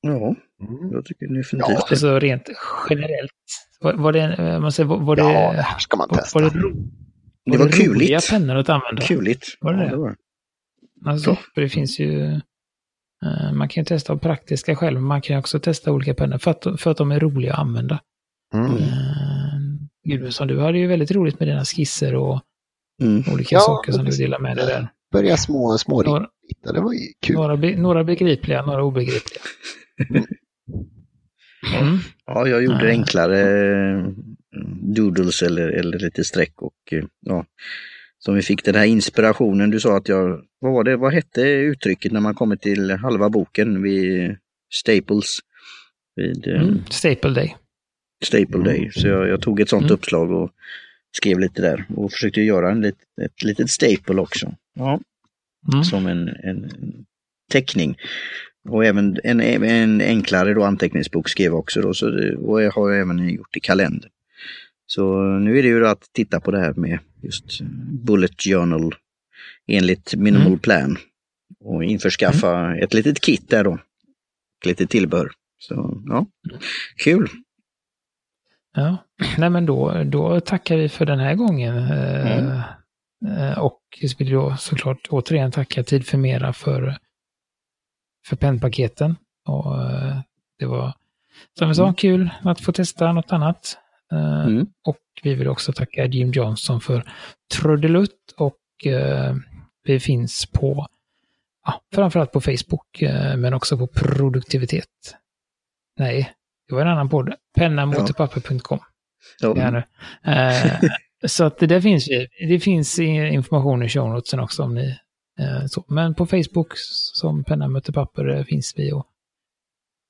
Ja, 0.00 0.16
mm. 0.60 0.92
jag 0.92 1.04
tycker 1.04 1.26
definitivt 1.26 1.68
ja, 1.68 1.68
det. 1.68 1.90
Alltså 1.90 2.18
rent 2.18 2.48
generellt. 2.90 3.32
Var, 3.80 3.94
var 3.94 4.12
det, 4.12 4.60
man 4.60 4.72
säger, 4.72 4.88
var, 4.88 4.98
var 4.98 5.16
det... 5.16 5.22
Ja, 5.22 5.52
det 5.52 5.62
här 5.62 5.78
ska 5.78 5.96
man 5.96 6.08
testa. 6.08 6.38
Var, 6.38 6.50
var 6.50 6.50
det, 6.50 6.72
det 7.44 7.58
var, 7.58 7.66
det 7.66 7.72
kuligt. 7.72 7.90
roliga 7.90 8.20
pennor 8.30 8.56
att 8.56 8.68
använda? 8.68 9.02
Kuligt. 9.02 9.58
Var 9.60 9.72
det 9.72 9.84
ja, 9.84 9.90
det? 9.90 9.96
Var. 9.96 10.16
Alltså, 11.06 11.36
för 11.54 11.60
det 11.60 11.68
finns 11.68 11.98
ju... 11.98 12.40
Uh, 13.26 13.52
man 13.52 13.68
kan 13.68 13.80
ju 13.80 13.84
testa 13.84 14.12
av 14.12 14.16
praktiska 14.16 14.76
skäl, 14.76 14.94
men 14.94 15.02
man 15.02 15.22
kan 15.22 15.36
ju 15.36 15.40
också 15.40 15.60
testa 15.60 15.92
olika 15.92 16.14
pennor 16.14 16.38
för 16.38 16.50
att, 16.50 16.80
för 16.80 16.90
att 16.90 16.96
de 16.96 17.12
är 17.12 17.20
roliga 17.20 17.52
att 17.52 17.58
använda. 17.58 18.00
Mm. 18.54 18.72
Uh, 18.72 19.39
Gudmundsson, 20.04 20.48
du 20.48 20.60
hade 20.60 20.78
ju 20.78 20.86
väldigt 20.86 21.10
roligt 21.10 21.40
med 21.40 21.48
dina 21.48 21.64
skisser 21.64 22.14
och 22.14 22.40
mm. 23.02 23.22
olika 23.32 23.54
ja, 23.54 23.60
saker 23.60 23.92
som 23.92 24.04
du 24.04 24.10
delar 24.10 24.38
med 24.38 24.56
dig 24.56 24.66
där. 24.66 24.88
Börja 25.12 25.36
små, 25.36 25.78
små 25.78 26.02
några, 26.02 26.26
det 26.62 26.80
var 26.80 26.92
ju 26.92 26.98
kul. 27.20 27.36
Några, 27.36 27.56
några 27.76 28.04
begripliga, 28.04 28.66
några 28.66 28.84
obegripliga. 28.84 29.40
Mm. 30.10 30.24
Mm. 31.80 31.98
Ja, 32.26 32.48
jag 32.48 32.62
gjorde 32.62 32.84
uh. 32.84 32.90
enklare 32.90 34.14
doodles 34.82 35.42
eller, 35.42 35.68
eller 35.68 35.98
lite 35.98 36.24
streck 36.24 36.62
och 36.62 36.92
eh, 36.92 37.04
ja, 37.20 37.44
som 38.18 38.34
vi 38.34 38.42
fick 38.42 38.64
den 38.64 38.74
här 38.74 38.84
inspirationen. 38.84 39.70
Du 39.70 39.80
sa 39.80 39.96
att 39.96 40.08
jag, 40.08 40.40
vad 40.58 40.72
var 40.72 40.84
det, 40.84 40.96
vad 40.96 41.12
hette 41.12 41.42
uttrycket 41.42 42.12
när 42.12 42.20
man 42.20 42.34
kommer 42.34 42.56
till 42.56 42.90
halva 42.90 43.30
boken 43.30 43.82
vid 43.82 44.36
Staples? 44.74 45.38
Vid, 46.16 46.48
eh, 46.48 46.62
mm, 46.62 46.82
Staple 46.90 47.30
Day. 47.30 47.56
Staple 48.24 48.64
Day, 48.64 48.90
så 48.92 49.08
jag, 49.08 49.28
jag 49.28 49.42
tog 49.42 49.60
ett 49.60 49.68
sånt 49.68 49.82
mm. 49.82 49.94
uppslag 49.94 50.30
och 50.30 50.50
skrev 51.16 51.38
lite 51.38 51.62
där 51.62 51.84
och 51.96 52.12
försökte 52.12 52.40
göra 52.40 52.70
en 52.70 52.80
lit, 52.80 52.98
ett 53.22 53.42
litet 53.42 53.70
staple 53.70 54.20
också. 54.20 54.54
Ja. 54.74 55.00
Mm. 55.72 55.84
Som 55.84 56.06
en, 56.06 56.28
en 56.28 56.70
teckning. 57.50 57.96
Och 58.68 58.84
även 58.84 59.18
en, 59.24 59.40
en 59.40 60.00
enklare 60.00 60.54
då 60.54 60.64
anteckningsbok 60.64 61.28
skrev 61.28 61.54
också 61.54 61.80
då, 61.80 61.94
så 61.94 62.10
det, 62.10 62.36
och 62.36 62.62
jag 62.62 62.70
har 62.70 62.90
jag 62.90 63.00
även 63.00 63.28
gjort 63.28 63.56
i 63.56 63.60
kalender. 63.60 64.10
Så 64.86 65.22
nu 65.22 65.58
är 65.58 65.62
det 65.62 65.68
ju 65.68 65.86
att 65.86 66.12
titta 66.12 66.40
på 66.40 66.50
det 66.50 66.60
här 66.60 66.74
med 66.74 66.98
just 67.22 67.60
Bullet 68.04 68.42
Journal 68.42 68.94
enligt 69.66 70.14
Minimal 70.14 70.46
mm. 70.46 70.58
Plan 70.58 70.98
och 71.60 71.84
införskaffa 71.84 72.58
mm. 72.58 72.82
ett 72.82 72.94
litet 72.94 73.20
kit 73.20 73.48
där 73.48 73.64
då. 73.64 73.78
Lite 74.64 74.86
tillbehör. 74.86 75.30
Så 75.58 76.02
ja, 76.06 76.26
kul! 76.96 77.28
Ja, 78.74 78.96
nej 79.38 79.50
men 79.50 79.66
då, 79.66 80.02
då 80.04 80.40
tackar 80.40 80.76
vi 80.76 80.88
för 80.88 81.06
den 81.06 81.18
här 81.18 81.34
gången. 81.34 81.76
Eh, 81.76 82.38
mm. 82.38 82.60
Eh, 83.26 83.58
och 83.58 83.80
vill 84.18 84.30
då 84.30 84.56
såklart 84.56 85.08
återigen 85.10 85.50
tacka 85.50 85.82
Tid 85.82 86.06
för 86.06 86.18
Mera 86.18 86.52
för, 86.52 86.98
för 88.26 88.36
pennpaketen. 88.36 89.16
Och 89.46 89.82
eh, 89.82 90.16
det 90.58 90.66
var 90.66 90.92
som 91.58 91.68
vi 91.68 91.74
sa, 91.74 91.82
mm. 91.82 91.94
kul 91.94 92.30
att 92.42 92.60
få 92.60 92.72
testa 92.72 93.12
något 93.12 93.32
annat. 93.32 93.78
Eh, 94.12 94.44
mm. 94.44 94.66
Och 94.84 94.98
vi 95.22 95.34
vill 95.34 95.48
också 95.48 95.72
tacka 95.72 96.06
Jim 96.06 96.30
Johnson 96.30 96.80
för 96.80 97.12
trudelutt 97.54 98.34
och 98.36 98.86
eh, 98.86 99.36
vi 99.84 100.00
finns 100.00 100.46
på, 100.46 100.86
ja, 101.64 101.80
framförallt 101.94 102.32
på 102.32 102.40
Facebook, 102.40 103.02
eh, 103.02 103.36
men 103.36 103.54
också 103.54 103.78
på 103.78 103.86
produktivitet. 103.86 105.16
Nej, 105.98 106.32
det 106.70 106.74
var 106.74 106.82
en 106.82 106.88
annan 106.88 107.08
podd. 107.08 107.34
Pennamotepapper.com. 107.54 108.78
Ja. 109.40 109.82
Eh, 110.24 110.80
så 111.26 111.44
att 111.44 111.58
det 111.58 111.66
där 111.66 111.80
finns 111.80 112.08
det 112.48 112.60
finns 112.60 112.98
information 112.98 113.82
i 113.82 113.88
show 113.88 114.08
notesen 114.08 114.40
också 114.40 114.62
om 114.62 114.74
ni 114.74 114.98
eh, 115.38 115.66
så. 115.66 115.84
Men 115.88 116.14
på 116.14 116.26
Facebook 116.26 116.72
som 117.14 117.44
Penna 117.44 117.68
möter 117.68 117.92
papper 117.92 118.44
finns 118.44 118.74
vi 118.76 118.92
och 118.92 119.06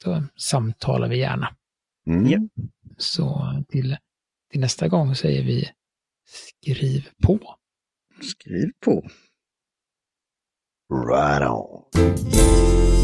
så 0.03 0.23
samtalar 0.37 1.09
vi 1.09 1.19
gärna. 1.19 1.57
Mm. 2.07 2.49
Så 2.99 3.53
till, 3.69 3.97
till 4.51 4.61
nästa 4.61 4.89
gång 4.89 5.15
säger 5.15 5.43
vi 5.43 5.69
skriv 6.27 7.09
på. 7.23 7.57
Skriv 8.23 8.71
på. 8.85 9.09
Right 11.09 11.51
on. 11.51 13.00